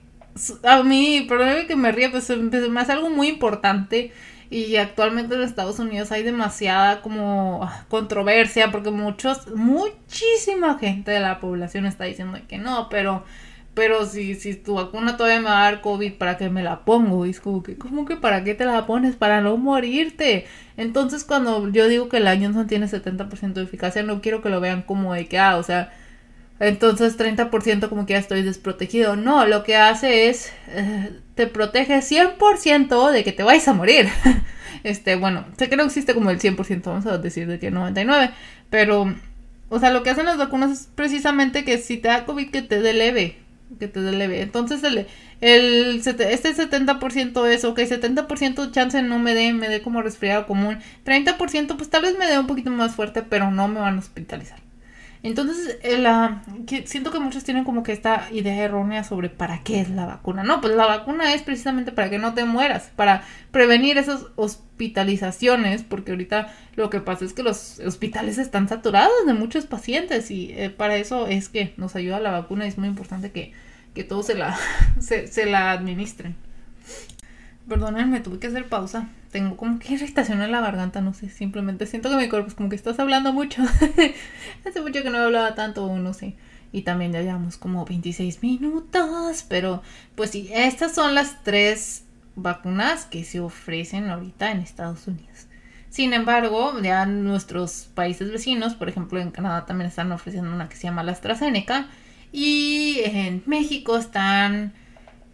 [0.62, 4.12] a mí, perdóname que me ría, pues me hace algo muy importante.
[4.48, 11.18] Y actualmente en Estados Unidos hay demasiada como ah, controversia porque muchos, muchísima gente de
[11.18, 13.24] la población está diciendo que no, pero
[13.76, 16.86] pero si, si tu vacuna todavía me va a dar COVID, ¿para qué me la
[16.86, 17.26] pongo?
[17.26, 19.16] Y es como que, ¿cómo que para qué te la pones?
[19.16, 20.46] Para no morirte.
[20.78, 24.62] Entonces, cuando yo digo que la Johnson tiene 70% de eficacia, no quiero que lo
[24.62, 25.92] vean como de que, ah, o sea,
[26.60, 29.16] entonces 30% como que ya estoy desprotegido.
[29.16, 34.08] No, lo que hace es, eh, te protege 100% de que te vayas a morir.
[34.84, 38.32] este, bueno, sé que no existe como el 100%, vamos a decir de que 99%,
[38.70, 39.14] pero,
[39.68, 42.62] o sea, lo que hacen las vacunas es precisamente que si te da COVID que
[42.62, 43.46] te dé leve
[43.78, 44.42] que te dé leve.
[44.42, 45.06] Entonces el,
[45.40, 50.78] el este 70% es, ok, 70% chance no me dé, me dé como resfriado común.
[51.04, 53.98] 30% pues tal vez me dé un poquito más fuerte, pero no me van a
[53.98, 54.65] hospitalizar.
[55.26, 56.44] Entonces, eh, la,
[56.84, 60.44] siento que muchos tienen como que esta idea errónea sobre para qué es la vacuna.
[60.44, 65.82] No, pues la vacuna es precisamente para que no te mueras, para prevenir esas hospitalizaciones,
[65.82, 70.52] porque ahorita lo que pasa es que los hospitales están saturados de muchos pacientes y
[70.52, 73.52] eh, para eso es que nos ayuda la vacuna y es muy importante que,
[73.94, 74.56] que todos se la,
[75.00, 76.36] se, se la administren.
[77.68, 79.08] Perdónenme, tuve que hacer pausa.
[79.36, 81.28] Tengo como que irritación en la garganta, no sé.
[81.28, 83.62] Simplemente siento que mi cuerpo es como que estás hablando mucho.
[84.66, 86.36] Hace mucho que no hablaba tanto, no sé.
[86.72, 89.44] Y también ya llevamos como 26 minutos.
[89.46, 89.82] Pero,
[90.14, 95.48] pues sí, estas son las tres vacunas que se ofrecen ahorita en Estados Unidos.
[95.90, 100.76] Sin embargo, ya nuestros países vecinos, por ejemplo en Canadá también están ofreciendo una que
[100.76, 101.88] se llama la AstraZeneca.
[102.32, 104.72] Y en México están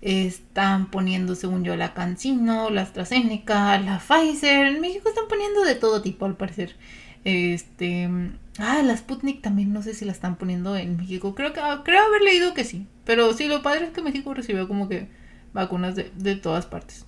[0.03, 4.67] están poniendo, según yo, la Cancino, la AstraZeneca, la Pfizer.
[4.67, 6.77] En México están poniendo de todo tipo, al parecer.
[7.25, 8.11] Este.
[8.59, 11.35] Ah, la Sputnik también, no sé si la están poniendo en México.
[11.35, 12.87] Creo que ah, creo haber leído que sí.
[13.05, 15.09] Pero sí, lo padre es que México recibió como que
[15.55, 17.07] vacunas de, de todas partes.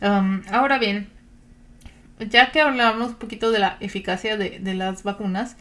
[0.00, 1.08] ahora bien,
[2.18, 5.56] ya que hablamos un poquito de la eficacia de, de las vacunas,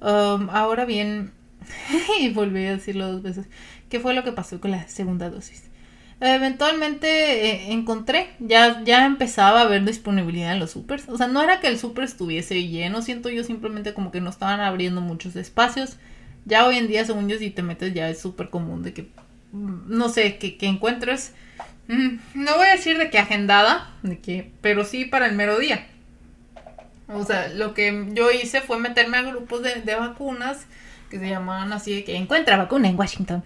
[0.00, 1.32] ahora bien,
[2.20, 3.46] y volví a decirlo dos veces,
[3.88, 5.70] ¿qué fue lo que pasó con la segunda dosis?
[6.18, 11.08] Eventualmente eh, encontré, ya, ya empezaba a haber disponibilidad en los supers.
[11.08, 14.30] O sea, no era que el super estuviese lleno, siento yo simplemente como que no
[14.30, 15.98] estaban abriendo muchos espacios.
[16.46, 19.10] Ya hoy en día, según yo, si te metes ya es súper común de que,
[19.52, 21.34] mm, no sé, que, encuentres,
[21.88, 25.58] mm, no voy a decir de que agendada, de que, pero sí para el mero
[25.58, 25.86] día.
[27.08, 30.66] O sea, lo que yo hice fue meterme a grupos de, de vacunas
[31.10, 33.44] que se llamaban así de que encuentra vacuna en Washington.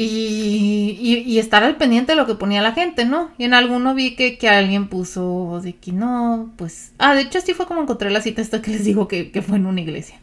[0.00, 3.32] Y, y, estar al pendiente de lo que ponía la gente, ¿no?
[3.36, 6.92] Y en alguno vi que, que alguien puso de que no, pues...
[6.98, 9.42] Ah, de hecho sí fue como encontré la cita esta que les digo que, que
[9.42, 10.20] fue en una iglesia.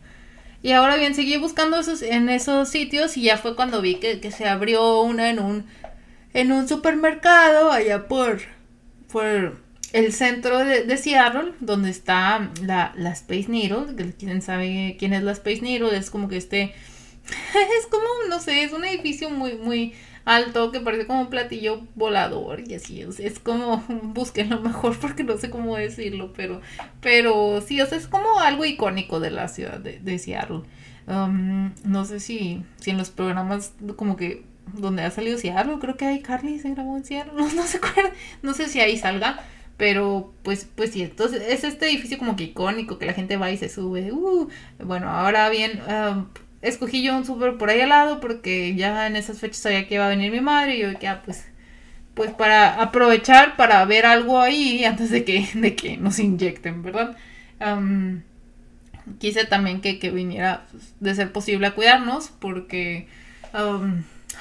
[0.64, 4.22] Y ahora bien, seguí buscando esos, en esos sitios y ya fue cuando vi que,
[4.22, 5.66] que se abrió una en un,
[6.34, 8.40] en un supermercado allá por,
[9.12, 9.58] por
[9.92, 14.14] el centro de, Seattle, donde está la, la Space Needle.
[14.18, 15.98] ¿Quién sabe quién es la Space Needle?
[15.98, 16.74] Es como que este
[17.80, 19.94] es como, no sé, es un edificio muy, muy
[20.26, 25.38] alto que parece como un platillo volador y así, es, como, búsquenlo mejor porque no
[25.38, 26.62] sé cómo decirlo, pero,
[27.00, 30.62] pero sí, o sea, es como algo icónico de la ciudad de, Seattle.
[31.08, 35.96] Um, no sé si, si en los programas como que donde ha salido Seattle, creo
[35.96, 38.12] que hay Carly se grabó en Seattle, no, sé cuál,
[38.42, 39.40] no sé si ahí salga,
[39.78, 43.52] pero pues pues sí, entonces es este edificio como que icónico que la gente va
[43.52, 44.12] y se sube.
[44.12, 44.50] Uh,
[44.84, 46.28] bueno, ahora bien, um,
[46.68, 49.96] escogí yo un súper por ahí al lado porque ya en esas fechas sabía que
[49.96, 51.46] iba a venir mi madre y yo ya ah, pues
[52.14, 57.16] pues para aprovechar para ver algo ahí antes de que de que nos inyecten, ¿verdad?
[59.20, 63.08] quise también que, que, viniera pues, de ser posible a cuidarnos porque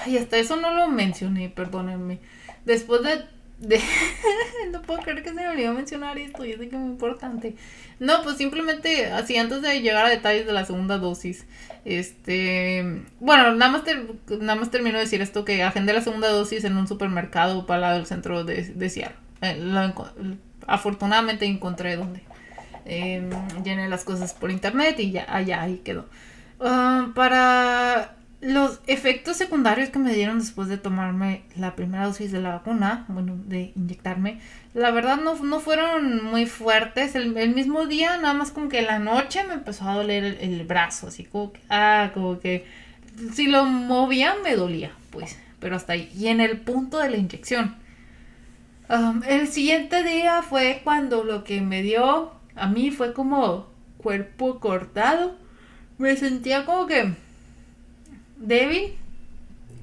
[0.04, 2.18] ay, hasta eso no lo mencioné, perdónenme.
[2.64, 3.24] Después de
[4.72, 7.56] no puedo creer que se me olvidó mencionar esto, yo sé que es muy importante.
[8.00, 11.46] No, pues simplemente así antes de llegar a detalles de la segunda dosis.
[11.84, 13.82] Este, bueno, nada más,
[14.40, 17.76] nada más termino de decir esto que agendé la segunda dosis en un supermercado para
[17.76, 19.16] el lado del centro de, de Seattle.
[19.42, 19.92] Eh,
[20.66, 22.22] afortunadamente encontré donde.
[22.86, 23.30] Eh,
[23.64, 26.06] llené las cosas por internet y ya allá ahí quedó.
[26.60, 32.42] Ah, para los efectos secundarios que me dieron después de tomarme la primera dosis de
[32.42, 34.38] la vacuna, bueno, de inyectarme,
[34.74, 37.14] la verdad no, no fueron muy fuertes.
[37.14, 41.08] El, mismo día, nada más como que la noche me empezó a doler el, brazo,
[41.08, 42.66] así como que, ah, como que
[43.32, 46.12] si lo movía me dolía, pues, pero hasta ahí.
[46.14, 47.76] Y en el punto de la inyección.
[48.90, 54.60] Um, el siguiente día fue cuando lo que me dio a mí fue como cuerpo
[54.60, 55.36] cortado
[55.98, 57.14] me sentía como que
[58.46, 58.94] débil.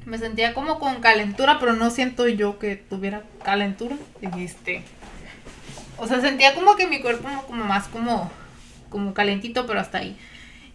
[0.05, 3.95] Me sentía como con calentura, pero no siento yo que tuviera calentura.
[4.37, 4.83] Este,
[5.97, 8.31] o sea, sentía como que mi cuerpo como más como
[8.89, 10.17] como calentito, pero hasta ahí.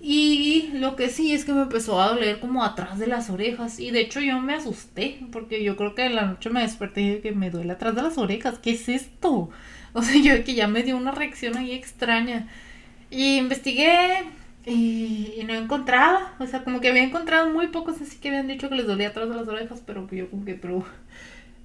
[0.01, 3.81] Y lo que sí es que me empezó a doler como atrás de las orejas.
[3.81, 7.01] Y de hecho yo me asusté, porque yo creo que en la noche me desperté
[7.01, 8.59] y que me duele atrás de las orejas.
[8.59, 9.51] ¿Qué es esto?
[9.93, 12.49] O sea, yo que ya me dio una reacción ahí extraña.
[13.11, 14.25] Y investigué
[14.67, 16.35] y, no encontraba.
[16.41, 19.09] O sea, como que había encontrado muy pocos así que habían dicho que les dolía
[19.09, 20.85] atrás de las orejas, pero yo como que, pero...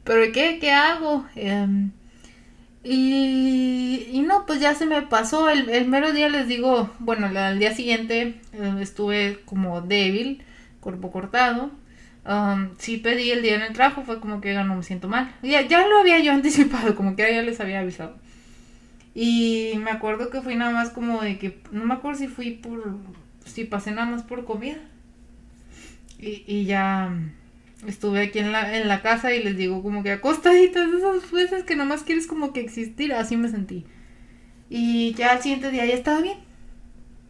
[0.03, 0.57] ¿Pero qué?
[0.59, 1.25] ¿Qué hago?
[1.35, 1.91] Em,
[2.83, 5.49] y, y, no, pues ya se me pasó.
[5.49, 10.43] El, el mero día les digo, bueno, al día siguiente eh, estuve como débil,
[10.79, 11.71] cuerpo cortado.
[12.23, 15.33] Um, sí pedí el día en el trabajo, fue como que no me siento mal.
[15.41, 18.17] Ya, ya lo había yo anticipado, como que ya les había avisado.
[19.13, 22.51] Y me acuerdo que fui nada más como de que, no me acuerdo si fui
[22.51, 22.97] por,
[23.45, 24.77] si pasé nada más por comida.
[26.19, 27.13] Y, y ya
[27.87, 31.63] estuve aquí en la, en la casa y les digo como que acostaditas esas veces
[31.63, 33.85] que nomás quieres como que existir, así me sentí.
[34.69, 36.37] Y ya al siguiente día ya estaba bien.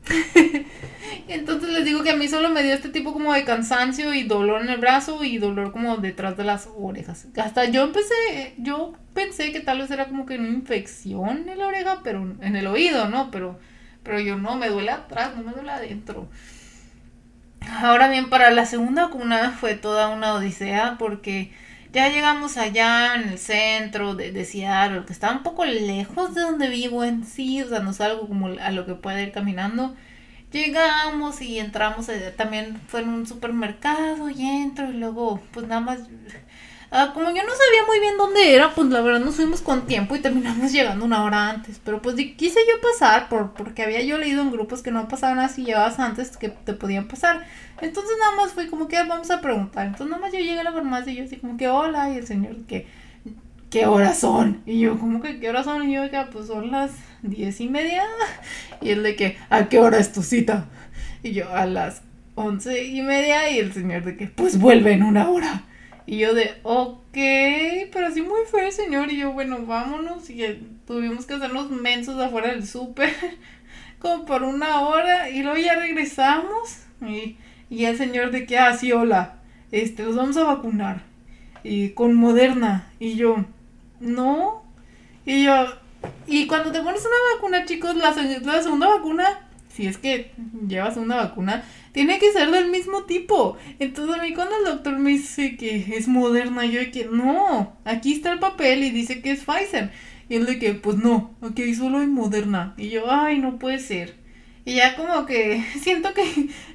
[1.27, 4.23] Entonces les digo que a mí solo me dio este tipo como de cansancio y
[4.23, 7.27] dolor en el brazo y dolor como detrás de las orejas.
[7.37, 11.67] Hasta yo empecé, yo pensé que tal vez era como que una infección en la
[11.67, 13.31] oreja, pero en el oído, ¿no?
[13.31, 13.59] Pero,
[14.03, 16.29] pero yo no, me duele atrás, no me duele adentro.
[17.69, 21.51] Ahora bien, para la segunda vacuna fue toda una odisea porque
[21.91, 26.69] ya llegamos allá en el centro de, de que está un poco lejos de donde
[26.69, 29.95] vivo en sí, o sea, no salgo como a lo que pueda ir caminando.
[30.51, 35.81] Llegamos y entramos, eh, también fue en un supermercado y entro y luego pues nada
[35.81, 35.99] más
[36.93, 39.87] Ah, como yo no sabía muy bien dónde era, pues la verdad nos fuimos con
[39.87, 41.79] tiempo y terminamos llegando una hora antes.
[41.83, 45.39] Pero pues quise yo pasar por, porque había yo leído en grupos que no pasaban
[45.39, 47.45] así, llevabas antes que te podían pasar.
[47.79, 49.85] Entonces nada más fui como que ah, vamos a preguntar.
[49.87, 52.17] Entonces nada más yo llegué a la farmacia y yo así como que hola y
[52.17, 52.87] el señor que
[53.69, 54.61] ¿qué horas son?
[54.65, 55.89] Y yo como que ¿qué horas son?
[55.89, 58.03] Y yo que pues son las diez y media.
[58.81, 60.65] Y él de que ¿a qué hora es tu cita?
[61.23, 62.01] Y yo a las
[62.35, 65.63] once y media y el señor de que pues vuelve en una hora.
[66.05, 67.13] Y yo de, ok,
[67.91, 69.11] pero así muy feo señor.
[69.11, 70.29] Y yo, bueno, vámonos.
[70.29, 70.43] Y
[70.85, 73.13] tuvimos que hacernos mensos afuera del súper,
[73.99, 75.29] como por una hora.
[75.29, 76.79] Y luego ya regresamos.
[77.01, 77.37] Y,
[77.69, 79.39] y el señor de que, ah, sí, hola,
[79.71, 81.03] este, los vamos a vacunar.
[81.63, 82.87] Y con Moderna.
[82.99, 83.45] Y yo,
[83.99, 84.63] no.
[85.25, 85.67] Y yo,
[86.27, 89.25] y cuando te pones una vacuna, chicos, la, la segunda vacuna,
[89.69, 90.31] si es que
[90.67, 93.57] llevas una vacuna, tiene que ser del mismo tipo.
[93.79, 97.77] Entonces a mí cuando el doctor me dice que es moderna, yo de que no,
[97.85, 99.91] aquí está el papel y dice que es Pfizer.
[100.29, 102.73] Y él de que, pues no, aquí solo hay moderna.
[102.77, 104.15] Y yo, ay, no puede ser.
[104.63, 106.23] Y ya como que siento que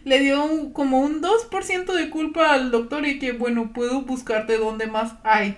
[0.05, 4.87] le dio como un 2% de culpa al doctor y que, bueno, puedo buscarte donde
[4.87, 5.57] más hay.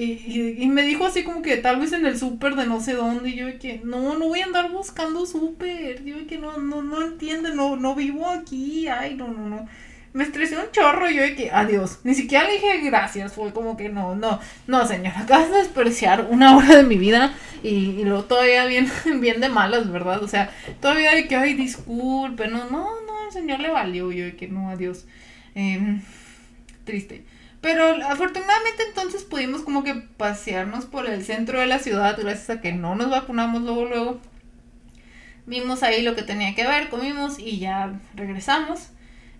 [0.00, 2.94] Y, y, me dijo así como que tal vez en el súper de no sé
[2.94, 3.30] dónde.
[3.30, 6.04] Y yo que no, no voy a andar buscando súper.
[6.04, 8.86] Yo que no, no, no entiende, no, no vivo aquí.
[8.86, 9.68] Ay, no, no, no.
[10.12, 11.98] Me estresé un chorro yo de que adiós.
[12.04, 13.32] Ni siquiera le dije gracias.
[13.32, 15.18] Fue como que no, no, no, señora.
[15.18, 17.34] Acabas de despreciar una hora de mi vida.
[17.64, 18.88] Y, y luego todavía bien,
[19.20, 20.22] bien de malas, ¿verdad?
[20.22, 22.46] O sea, todavía de que, ay, disculpe.
[22.46, 24.12] No, no, no, el señor le valió.
[24.12, 25.06] Yo de que no, adiós.
[25.56, 26.00] Eh,
[26.84, 27.24] triste.
[27.60, 32.60] Pero afortunadamente entonces pudimos como que pasearnos por el centro de la ciudad gracias a
[32.60, 34.20] que no nos vacunamos luego luego.
[35.46, 38.90] Vimos ahí lo que tenía que ver, comimos y ya regresamos.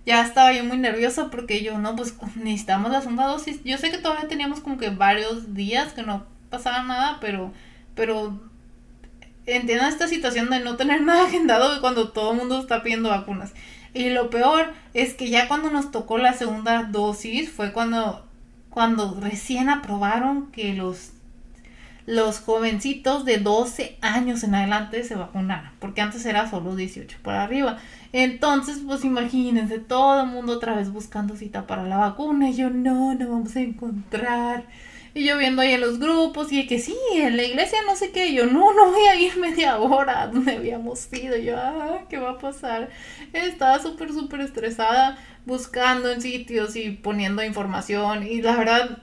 [0.07, 3.63] Ya estaba yo muy nerviosa porque yo no, pues necesitamos la segunda dosis.
[3.63, 7.53] Yo sé que todavía teníamos como que varios días que no pasaba nada, pero
[7.95, 8.41] pero
[9.45, 13.53] entiendo esta situación de no tener nada agendado cuando todo el mundo está pidiendo vacunas.
[13.95, 18.27] Y lo peor es que ya cuando nos tocó la segunda dosis fue cuando,
[18.71, 21.13] cuando recién aprobaron que los,
[22.07, 27.35] los jovencitos de 12 años en adelante se vacunaran, porque antes era solo 18 por
[27.35, 27.79] arriba.
[28.13, 32.71] Entonces, pues imagínense, todo el mundo otra vez buscando cita para la vacuna y yo
[32.71, 34.65] no, no vamos a encontrar.
[35.19, 38.13] Y yo viendo ahí en los grupos y que sí, en la iglesia no sé
[38.13, 38.33] qué.
[38.33, 41.37] yo no, no voy a ir media hora donde habíamos ido.
[41.37, 42.89] yo, ah, ¿qué va a pasar?
[43.33, 48.25] Estaba súper, súper estresada buscando en sitios y poniendo información.
[48.29, 49.03] Y la verdad,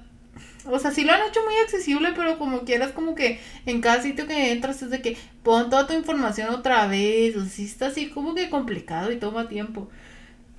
[0.63, 4.01] o sea, sí lo han hecho muy accesible, pero como quieras, como que en cada
[4.01, 7.35] sitio que entras es de que pon toda tu información otra vez.
[7.35, 9.89] O sea, sí está así como que complicado y toma tiempo.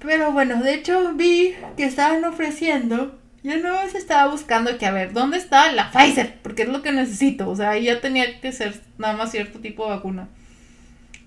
[0.00, 5.12] Pero bueno, de hecho vi que estaban ofreciendo yo no estaba buscando que a ver,
[5.12, 6.40] ¿dónde está la Pfizer?
[6.42, 7.48] Porque es lo que necesito.
[7.48, 10.28] O sea, ahí ya tenía que ser nada más cierto tipo de vacuna.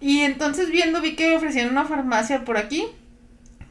[0.02, 2.86] Y entonces viendo vi que ofrecían una farmacia por aquí.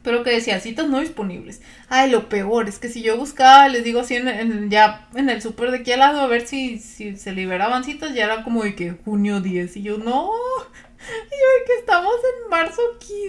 [0.03, 1.61] pero que decía citas no disponibles.
[1.90, 5.42] Ay, lo peor es que si yo buscaba, les digo así, en, ya en el
[5.42, 8.64] súper de aquí al lado, a ver si, si se liberaban citas, ya era como
[8.64, 9.76] de que junio 10.
[9.76, 12.80] Y yo, no, y yo que estamos en marzo,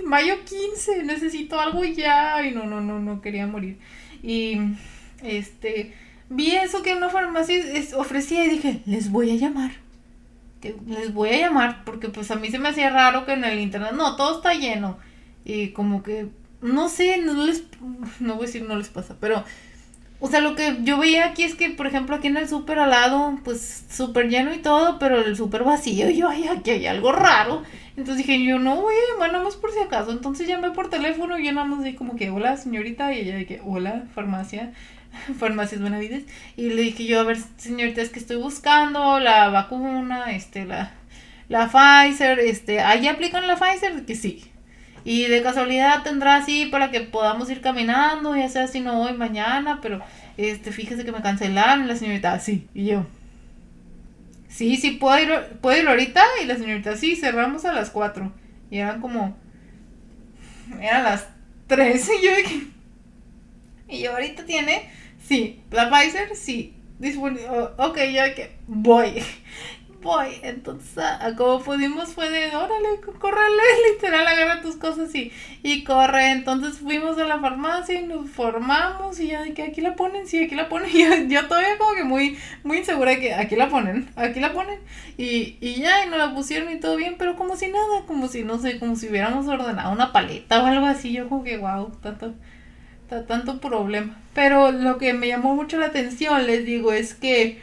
[0.06, 2.46] mayo 15, necesito algo ya.
[2.46, 3.80] Y no, no, no, no quería morir.
[4.24, 4.58] Y
[5.24, 5.94] este,
[6.30, 7.64] vi eso que una farmacia
[7.98, 9.72] ofrecía y dije, les voy a llamar.
[10.88, 13.60] Les voy a llamar porque pues a mí se me hacía raro que en el
[13.60, 14.98] internet, no, todo está lleno.
[15.46, 16.28] Y como que,
[16.62, 17.64] no sé, no les,
[18.20, 19.44] no voy a decir no les pasa, pero
[20.22, 22.78] o sea, lo que yo veía aquí es que, por ejemplo, aquí en el súper
[22.80, 26.10] al lado, pues súper lleno y todo, pero el súper vacío.
[26.10, 27.64] Y yo, ay, aquí hay algo raro.
[27.96, 30.12] Entonces dije, yo no voy a llamar nada más por si acaso.
[30.12, 33.14] Entonces llamé por teléfono y yo nada más dije como que, hola señorita.
[33.14, 34.74] Y ella dije, hola, farmacia,
[35.40, 36.24] farmacias Benavides.
[36.58, 40.94] Y le dije yo, a ver, señorita, es que estoy buscando la vacuna, este, la,
[41.48, 44.06] la Pfizer, este, ¿ahí aplican la Pfizer?
[44.06, 44.46] Que sí.
[45.06, 49.14] Y de casualidad tendrá así para que podamos ir caminando, ya sea si no hoy,
[49.14, 50.02] mañana, pero
[50.38, 51.88] este, fíjese que me cancelaron.
[51.88, 53.06] la señorita, sí, y yo.
[54.50, 55.32] Sí, sí, puedo ir,
[55.62, 56.24] puedo ir ahorita.
[56.44, 58.32] Y la señorita, sí, cerramos a las 4.
[58.72, 59.38] Y eran como.
[60.82, 61.28] Eran las
[61.68, 62.10] 3.
[62.22, 62.68] Y yo dije.
[63.88, 64.90] Y yo ahorita tiene.
[65.30, 66.74] Sí, la Pfizer, sí.
[66.98, 67.48] Disponible.
[67.78, 69.24] ok, yo que voy
[70.02, 70.30] voy.
[70.42, 73.62] Entonces, a, como pudimos fue de, órale, córrele,
[73.94, 76.32] literal, agarra tus cosas y, y corre.
[76.32, 80.26] Entonces fuimos a la farmacia y nos formamos y ya de que aquí la ponen,
[80.26, 80.90] sí, aquí la ponen.
[80.96, 84.52] Y yo, todavía como que muy, muy insegura de que aquí la ponen, aquí la
[84.52, 84.80] ponen.
[85.16, 88.28] Y, y ya, y nos la pusieron y todo bien, pero como si nada, como
[88.30, 91.14] si, no sé, como si hubiéramos ordenado una paleta o algo así.
[91.14, 92.34] Yo como que, wow, tanto
[93.10, 94.18] tanto problema.
[94.34, 97.60] Pero lo que me llamó mucho la atención, les digo, es que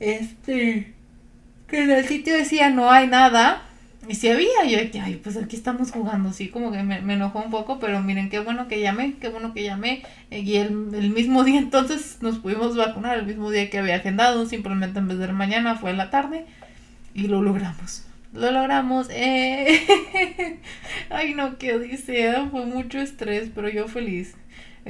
[0.00, 0.94] este
[1.68, 3.62] que en el sitio decía no hay nada.
[4.08, 7.12] Y si había, yo dije, ay, pues aquí estamos jugando, sí, como que me, me,
[7.12, 10.02] enojó un poco, pero miren, qué bueno que llamé, qué bueno que llamé.
[10.30, 14.46] Y el, el, mismo día entonces nos pudimos vacunar, el mismo día que había agendado,
[14.46, 16.46] simplemente en vez de mañana fue en la tarde
[17.12, 18.04] y lo logramos.
[18.32, 19.08] Lo logramos.
[19.10, 20.58] Eh.
[21.10, 24.36] ay, no, qué odisea, fue mucho estrés, pero yo feliz.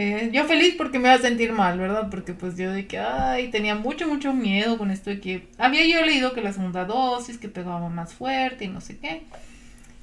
[0.00, 2.08] Eh, yo feliz porque me iba a sentir mal, ¿verdad?
[2.08, 5.84] Porque pues yo de que, ay, tenía mucho, mucho miedo con esto de que había
[5.86, 9.24] yo leído que la segunda dosis, que pegaba más fuerte y no sé qué.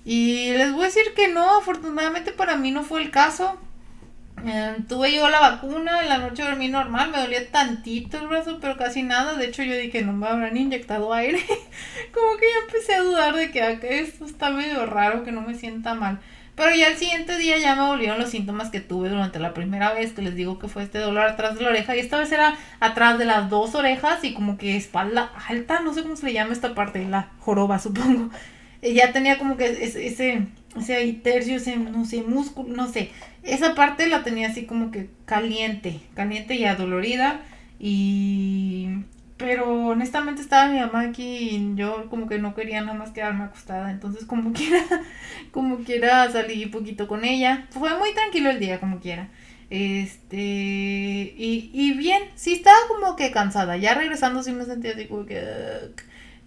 [0.04, 3.58] Y les voy a decir que no, afortunadamente para mí no fue el caso.
[4.46, 8.60] Eh, tuve yo la vacuna, en la noche dormí normal, me dolía tantito el brazo,
[8.60, 9.36] pero casi nada.
[9.36, 11.39] De hecho, yo dije, no me habrán inyectado aire.
[12.14, 15.39] Como que ya empecé a dudar de que ah, esto está medio raro, que no
[15.39, 16.20] me sienta mal.
[16.56, 19.93] Pero ya el siguiente día ya me volvieron los síntomas que tuve durante la primera
[19.93, 21.95] vez, que les digo que fue este dolor atrás de la oreja.
[21.95, 25.93] Y esta vez era atrás de las dos orejas y como que espalda alta, no
[25.93, 28.30] sé cómo se le llama esta parte, la joroba supongo.
[28.82, 30.47] Y ya tenía como que ese, ese,
[30.78, 33.12] ese tercio, ese, no sé, músculo, no sé.
[33.43, 37.41] Esa parte la tenía así como que caliente, caliente y adolorida.
[37.80, 38.89] Y
[39.38, 43.44] pero honestamente estaba mi mamá aquí y yo como que no quería nada más quedarme
[43.46, 43.92] acostada.
[43.92, 44.84] Entonces como quiera,
[45.52, 47.68] como quiera salí poquito con ella.
[47.72, 49.30] Fue muy tranquilo el día como quiera.
[49.70, 53.78] Este, y, y bien, sí estaba como que cansada.
[53.78, 55.42] Ya regresando sí me sentía así como que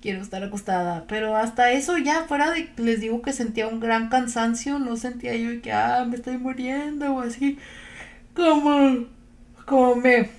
[0.00, 1.04] quiero estar acostada.
[1.08, 4.78] Pero hasta eso ya fuera de, les digo que sentía un gran cansancio.
[4.78, 7.58] No sentía yo que, ah, me estoy muriendo o así.
[8.34, 9.06] Como,
[9.66, 10.30] como me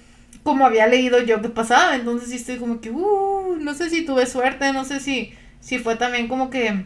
[0.43, 1.95] como había leído yo que pasaba.
[1.95, 5.79] Entonces sí estoy como que, uh, no sé si tuve suerte, no sé si, si
[5.79, 6.85] fue también como que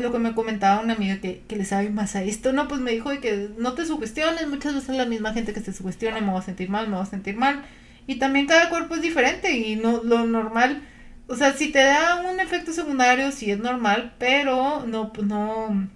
[0.00, 2.52] lo que me comentaba una amiga que, que le sabe más a esto.
[2.52, 5.72] No, pues me dijo que no te sugestiones, muchas veces la misma gente que se
[5.72, 7.64] sugestiona me va a sentir mal, me va a sentir mal.
[8.06, 10.82] Y también cada cuerpo es diferente y no lo normal,
[11.26, 15.88] o sea, si te da un efecto secundario, sí es normal, pero no, no,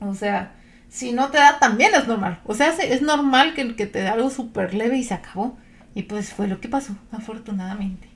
[0.00, 0.54] o sea,
[0.88, 2.40] si no te da, también es normal.
[2.44, 5.56] O sea, es normal que, que te dé algo súper leve y se acabó.
[5.94, 8.08] Y pues fue lo que pasó, afortunadamente.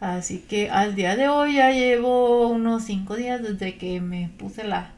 [0.00, 4.64] Así que al día de hoy ya llevo unos 5 días desde que me puse
[4.64, 4.92] la,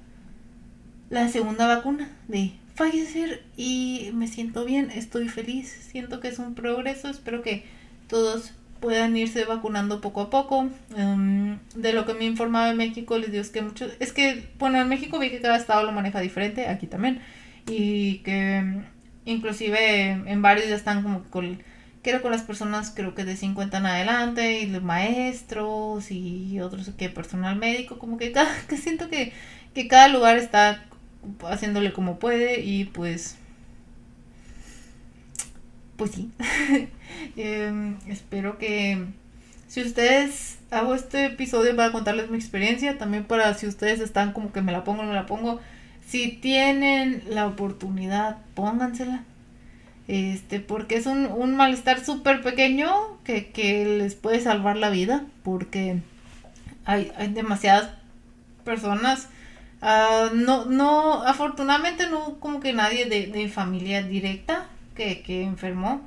[1.08, 6.54] la segunda vacuna de Pfizer y me siento bien, estoy feliz, siento que es un
[6.54, 7.64] progreso, espero que
[8.08, 10.68] todos puedan irse vacunando poco a poco.
[10.96, 14.80] Em, de lo que me informaba en México, les digo que muchos, es que, bueno,
[14.80, 17.20] en México vi que cada estado lo maneja diferente, aquí también,
[17.66, 18.82] y que
[19.24, 21.62] inclusive en varios ya están como con
[22.03, 26.90] quiero con las personas creo que de 50 en adelante y los maestros y otros
[26.96, 29.32] que personal médico, como que, cada, que siento que,
[29.74, 30.84] que cada lugar está
[31.44, 33.36] haciéndole como puede y pues
[35.96, 36.30] pues sí
[37.36, 39.05] em, espero que
[39.68, 44.51] si ustedes hago este episodio para contarles mi experiencia también para si ustedes están como
[44.51, 45.61] que me la pongo no me la pongo
[46.11, 49.22] si tienen la oportunidad, póngansela.
[50.11, 52.90] Este, porque es un, un malestar súper pequeño
[53.22, 56.02] que, que, les puede salvar la vida, porque
[56.84, 57.90] hay, hay demasiadas
[58.64, 59.28] personas,
[59.82, 66.00] uh, no, no, afortunadamente no como que nadie de, de familia directa que, que enfermó,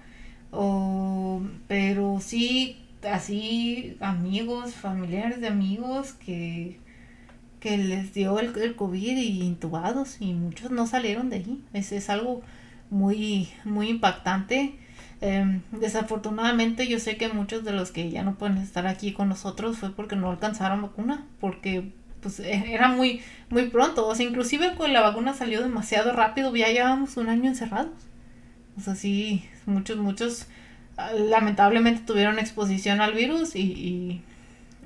[0.51, 6.77] o, pero sí así amigos, familiares de amigos que
[7.61, 11.63] que les dio el, el, COVID y intubados y muchos no salieron de ahí.
[11.71, 12.41] Es, es algo
[12.93, 14.75] muy, muy impactante.
[15.21, 19.29] Eh, desafortunadamente yo sé que muchos de los que ya no pueden estar aquí con
[19.29, 21.91] nosotros fue porque no alcanzaron vacuna, porque
[22.21, 24.07] pues e, era muy, muy pronto.
[24.07, 27.91] O sea, inclusive con la vacuna salió demasiado rápido, ya llevamos un año encerrados.
[28.77, 30.47] O sea, sí, muchos, muchos
[30.97, 34.21] ah, lamentablemente tuvieron exposición al virus y, y,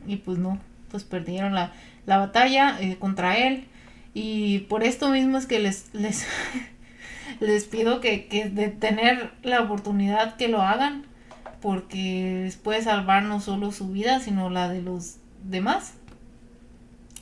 [0.08, 1.74] y pues no, pues perdieron la,
[2.05, 3.66] la batalla eh, contra él.
[4.14, 6.26] Y por esto mismo es que les, les,
[7.39, 11.05] les pido que, que, de tener la oportunidad que lo hagan,
[11.61, 15.93] porque puede salvar no solo su vida, sino la de los demás.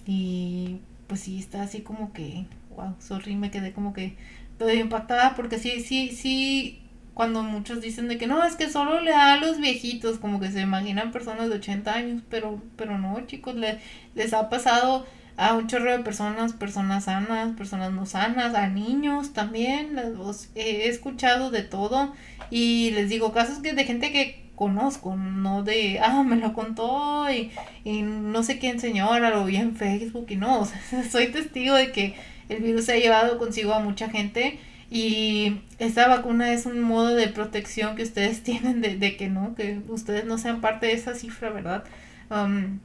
[0.06, 2.46] Y pues sí, está así como que,
[2.76, 4.16] wow, sorry, me quedé como que
[4.58, 6.82] todo impactada, porque sí, sí, sí,
[7.14, 10.40] cuando muchos dicen de que no, es que solo le da a los viejitos, como
[10.40, 13.80] que se imaginan personas de 80 años, pero, pero no, chicos, le,
[14.16, 15.06] les ha pasado
[15.38, 20.88] a un chorro de personas, personas sanas, personas no sanas, a niños también, los, he
[20.88, 22.14] escuchado de todo
[22.50, 27.30] y les digo casos que de gente que conozco, no de, ah, me lo contó
[27.32, 27.52] y,
[27.84, 30.68] y no sé quién señora, lo vi en Facebook y no,
[31.12, 32.16] soy testigo de que
[32.50, 34.60] el virus ha llevado consigo a mucha gente
[34.90, 39.56] y esta vacuna es un modo de protección que ustedes tienen de, de que no,
[39.56, 41.84] que ustedes no sean parte de esa cifra, ¿verdad?
[42.30, 42.80] Um,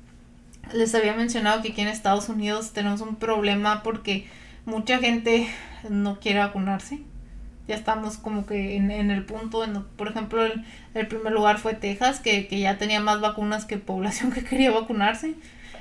[0.72, 4.26] les había mencionado que aquí en Estados Unidos tenemos un problema porque
[4.64, 5.48] mucha gente
[5.88, 7.00] no quiere vacunarse.
[7.68, 11.74] Ya estamos como que en, en el punto, en, por ejemplo, el, primer lugar fue
[11.74, 15.34] Texas, que, que, ya tenía más vacunas que población que quería vacunarse.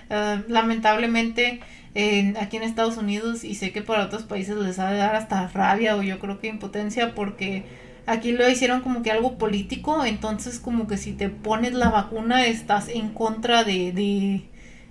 [0.10, 1.62] Uh, lamentablemente,
[1.96, 5.16] en, aquí en Estados Unidos y sé que para otros países les ha de dar
[5.16, 7.64] hasta rabia o yo creo que impotencia porque
[8.06, 12.46] aquí lo hicieron como que algo político, entonces como que si te pones la vacuna
[12.46, 14.49] estás en contra de, de,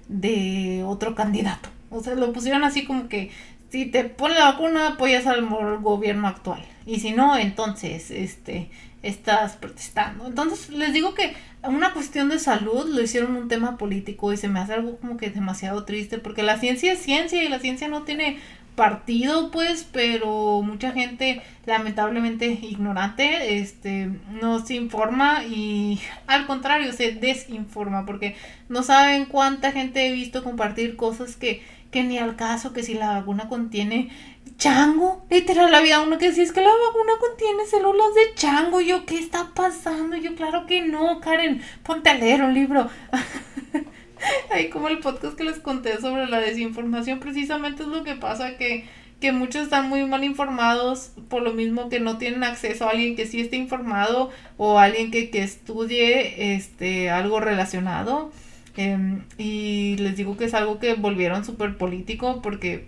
[0.09, 1.69] de otro candidato.
[1.91, 3.31] O sea, lo pusieron así como que
[3.71, 5.47] si te pones la vacuna apoyas al
[5.81, 8.71] gobierno actual y si no, entonces este
[9.03, 10.27] estás protestando.
[10.27, 14.49] Entonces les digo que una cuestión de salud lo hicieron un tema político y se
[14.49, 17.89] me hace algo como que demasiado triste porque la ciencia es ciencia y la ciencia
[17.89, 18.39] no tiene
[18.79, 24.09] partido pues pero mucha gente lamentablemente ignorante este
[24.41, 28.37] no se informa y al contrario se desinforma porque
[28.69, 31.61] no saben cuánta gente he visto compartir cosas que
[31.91, 34.11] que ni al caso que si la vacuna contiene
[34.59, 35.25] chango.
[35.31, 38.81] Literal, había uno que decía, es que la vacuna contiene células de chango.
[38.81, 40.17] Yo, ¿qué está pasando?
[40.17, 42.89] Yo, claro que no, Karen, ponte a leer un libro.
[44.53, 48.57] Ahí como el podcast que les conté sobre la desinformación, precisamente es lo que pasa,
[48.57, 48.85] que,
[49.21, 53.17] que muchos están muy mal informados por lo mismo que no tienen acceso a alguien
[53.17, 58.33] que sí esté informado o alguien que, que estudie este algo relacionado.
[58.77, 62.87] Eh, y les digo que es algo que volvieron súper político porque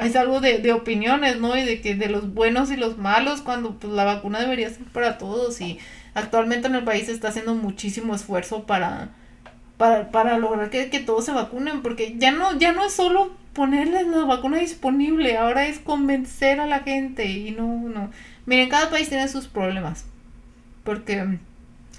[0.00, 1.56] es algo de, de, opiniones, ¿no?
[1.56, 4.84] Y de que de los buenos y los malos, cuando pues la vacuna debería ser
[4.86, 5.78] para todos y
[6.14, 9.10] actualmente en el país se está haciendo muchísimo esfuerzo para,
[9.76, 13.32] para, para lograr que, que, todos se vacunen, porque ya no, ya no es solo
[13.52, 18.10] ponerles la vacuna disponible, ahora es convencer a la gente y no, no.
[18.46, 20.04] Miren, cada país tiene sus problemas,
[20.84, 21.38] porque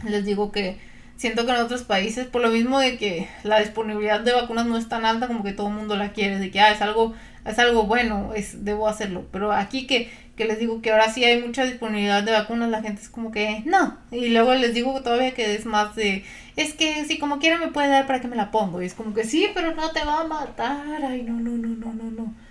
[0.03, 0.77] les digo que
[1.17, 4.77] siento que en otros países, por lo mismo de que la disponibilidad de vacunas no
[4.77, 7.13] es tan alta como que todo el mundo la quiere, de que ah, es algo
[7.45, 9.25] es algo bueno, es debo hacerlo.
[9.31, 12.81] Pero aquí que, que les digo que ahora sí hay mucha disponibilidad de vacunas, la
[12.81, 13.97] gente es como que no.
[14.11, 16.23] Y luego les digo todavía que es más de,
[16.55, 18.81] es que si como quiera me puede dar para que me la pongo.
[18.81, 20.85] Y es como que sí, pero no te va a matar.
[21.03, 22.44] Ay, no, no, no, no, no, no.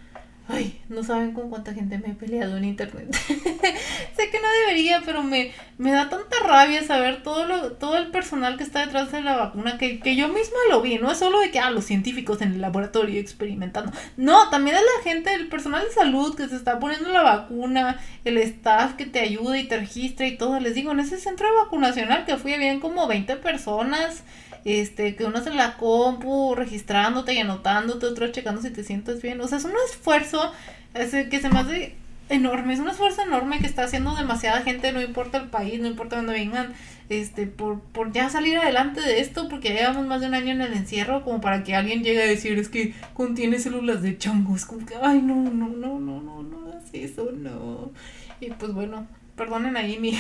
[0.47, 3.09] Ay, no saben con cuánta gente me he peleado en internet.
[3.27, 8.09] sé que no debería, pero me, me da tanta rabia saber todo lo, todo el
[8.11, 10.99] personal que está detrás de la vacuna que, que yo misma lo vi.
[10.99, 13.91] No es solo de que, ah, los científicos en el laboratorio experimentando.
[14.19, 17.99] No, también es la gente, el personal de salud que se está poniendo la vacuna,
[18.27, 20.61] el staff que te ayuda y te registra y todo.
[20.61, 24.25] Les digo, en ese centro de vacunacional que fui, bien como 20 personas
[24.65, 29.41] este, que uno hace la compu, registrándote y anotándote, otro checando si te sientes bien.
[29.41, 30.53] O sea, es un esfuerzo
[30.95, 31.95] que se me hace
[32.29, 35.89] enorme, es un esfuerzo enorme que está haciendo demasiada gente, no importa el país, no
[35.89, 36.73] importa dónde vengan,
[37.09, 40.53] este, por, por ya salir adelante de esto, porque ya llevamos más de un año
[40.53, 44.17] en el encierro, como para que alguien llegue a decir, es que contiene células de
[44.17, 47.93] changos, como que, ay, no, no, no, no, no, no, así eso, no.
[48.41, 49.07] Y pues bueno,
[49.37, 50.13] perdonen ahí mi,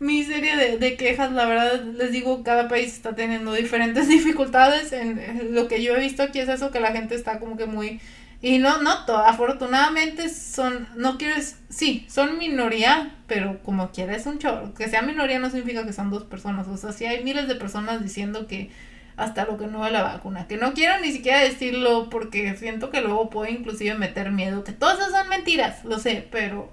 [0.00, 4.08] mi, mi, serie de, de, quejas, la verdad les digo, cada país está teniendo diferentes
[4.08, 6.22] dificultades, en, lo que yo he visto.
[6.22, 8.00] Aquí es eso, que la gente está como que muy...
[8.42, 14.38] Y no, no, todo, afortunadamente son, no quieres, sí, son minoría, pero como quieres un
[14.38, 17.48] chorro, que sea minoría no significa que son dos personas, o sea, sí hay miles
[17.48, 18.70] de personas diciendo que
[19.16, 22.90] hasta lo que no es la vacuna, que no quiero ni siquiera decirlo porque siento
[22.90, 26.70] que luego puedo inclusive meter miedo, que todas esas son mentiras, lo sé, pero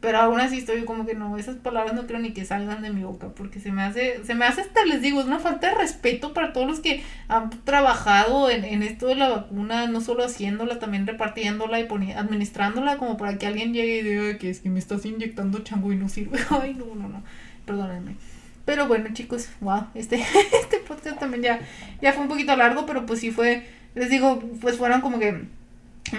[0.00, 2.90] pero aún así estoy como que no, esas palabras no creo ni que salgan de
[2.90, 5.68] mi boca, porque se me hace, se me hace hasta, les digo, es una falta
[5.68, 10.00] de respeto para todos los que han trabajado en, en esto de la vacuna, no
[10.00, 14.60] solo haciéndola, también repartiéndola y administrándola, como para que alguien llegue y diga que es
[14.60, 16.38] que me estás inyectando chango y no sirve.
[16.50, 17.22] Ay, no, no, no,
[17.66, 18.16] perdónenme.
[18.64, 20.16] Pero bueno, chicos, wow, este,
[20.62, 21.60] este podcast también ya,
[22.00, 25.44] ya fue un poquito largo, pero pues sí fue, les digo, pues fueron como que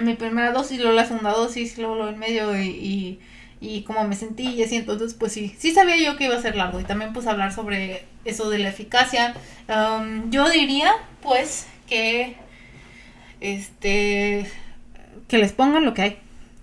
[0.00, 3.18] mi primera dosis, luego la segunda dosis, luego lo en medio y
[3.86, 6.56] cómo me sentí y así, entonces pues sí, sí sabía yo que iba a ser
[6.56, 9.34] largo y también pues hablar sobre eso de la eficacia.
[9.68, 10.90] Um, yo diría
[11.22, 12.34] pues que
[13.40, 14.50] este
[15.28, 16.18] que les pongan lo que hay,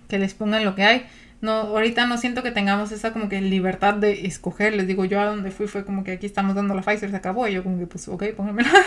[0.08, 1.06] que les pongan lo que hay.
[1.40, 5.20] No, ahorita no siento que tengamos esa como que libertad de escoger, les digo yo
[5.20, 7.62] a donde fui fue como que aquí estamos dando la Pfizer, se acabó, y yo
[7.62, 8.70] como que pues ok, pónganmela.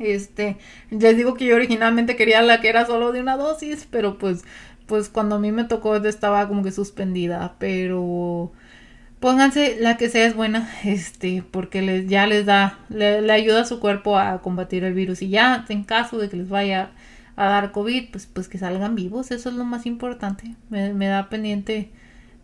[0.00, 0.56] Este,
[0.90, 4.42] les digo que yo originalmente quería la que era solo de una dosis, pero pues
[4.86, 8.52] pues cuando a mí me tocó estaba como que suspendida, pero
[9.20, 13.64] pónganse la que sea es buena, este, porque les, ya les da, le, ayuda a
[13.64, 16.90] su cuerpo a combatir el virus y ya en caso de que les vaya
[17.36, 20.54] a dar COVID, pues, pues que salgan vivos, eso es lo más importante.
[20.70, 21.90] Me, me da pendiente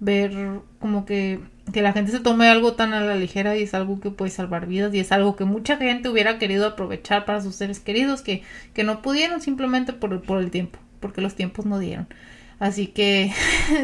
[0.01, 1.41] ver como que,
[1.72, 4.30] que la gente se tome algo tan a la ligera y es algo que puede
[4.30, 8.22] salvar vidas y es algo que mucha gente hubiera querido aprovechar para sus seres queridos
[8.22, 8.43] que,
[8.74, 12.09] que no pudieron simplemente por, por el tiempo, porque los tiempos no dieron.
[12.59, 13.32] Así que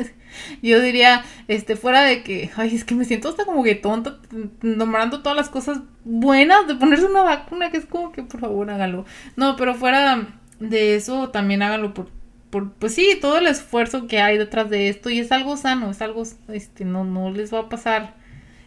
[0.62, 4.18] yo diría, este, fuera de que, ay, es que me siento hasta como que tonta
[4.62, 8.70] nombrando todas las cosas buenas de ponerse una vacuna, que es como que por favor
[8.70, 9.06] hágalo.
[9.34, 10.28] No, pero fuera
[10.60, 12.10] de eso también hágalo por,
[12.50, 15.90] por, pues sí, todo el esfuerzo que hay detrás de esto y es algo sano,
[15.90, 18.14] es algo, este, no, no les va a pasar,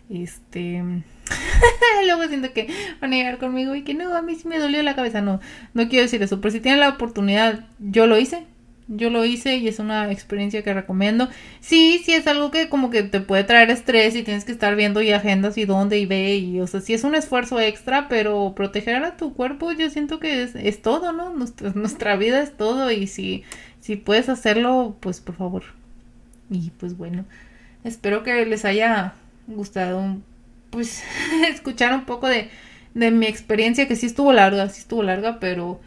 [0.10, 0.84] este...
[2.05, 2.68] Luego siento que
[2.99, 5.22] van a llegar conmigo y que no, a mí sí me dolió la cabeza.
[5.22, 5.39] No,
[5.74, 8.45] no quiero decir eso, pero si tienen la oportunidad, yo lo hice,
[8.89, 11.30] yo lo hice y es una experiencia que recomiendo.
[11.60, 14.76] Sí, sí es algo que como que te puede traer estrés y tienes que estar
[14.76, 18.07] viendo y agendas y dónde y ve y o sea, sí es un esfuerzo extra,
[18.10, 21.30] pero proteger a tu cuerpo yo siento que es, todo, ¿no?
[21.30, 23.43] Nuestra, nuestra vida es todo y si,
[23.80, 25.64] si puedes hacerlo, pues por favor.
[26.49, 27.26] Y pues bueno,
[27.84, 29.14] espero que les haya
[29.56, 30.18] gustado
[30.70, 31.04] pues
[31.50, 32.50] escuchar un poco de,
[32.93, 35.80] de mi experiencia que sí estuvo larga, sí estuvo larga, pero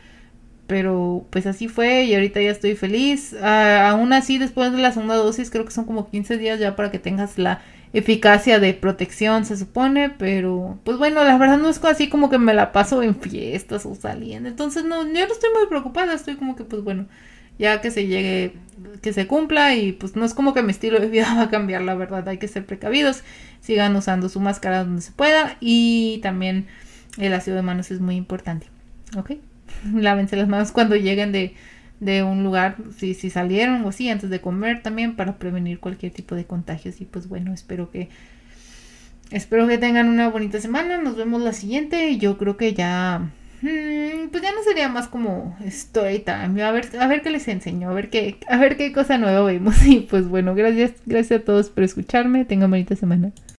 [0.67, 3.35] pero pues así fue y ahorita ya estoy feliz.
[3.43, 6.77] Ah, aún así, después de la segunda dosis, creo que son como 15 días ya
[6.77, 7.61] para que tengas la
[7.93, 12.39] eficacia de protección, se supone, pero pues bueno, la verdad no es así como que
[12.39, 14.49] me la paso en fiestas o saliendo.
[14.49, 17.07] Entonces, no, yo no estoy muy preocupada, estoy como que pues bueno,
[17.59, 18.55] ya que se llegue,
[19.03, 21.51] que se cumpla y pues no es como que mi estilo de vida va a
[21.51, 23.23] cambiar, la verdad, hay que ser precavidos,
[23.61, 26.67] sigan usando su máscara donde se pueda y también
[27.19, 28.67] el ácido de manos es muy importante,
[29.17, 29.33] ¿ok?
[29.95, 31.55] lávense las manos cuando lleguen de,
[32.01, 36.13] de un lugar, si, si salieron o así, antes de comer también para prevenir cualquier
[36.13, 37.01] tipo de contagios.
[37.01, 38.09] Y pues bueno, espero que
[39.31, 40.99] espero que tengan una bonita semana.
[40.99, 42.19] Nos vemos la siguiente.
[42.19, 43.31] Yo creo que ya
[43.63, 46.63] hmm, pues ya no sería más como story time.
[46.63, 49.43] A ver, a ver qué les enseño, a ver qué, a ver qué cosa nueva
[49.43, 49.77] vemos.
[49.87, 52.45] Y pues bueno, gracias, gracias a todos por escucharme.
[52.45, 53.33] Tengan bonita semana.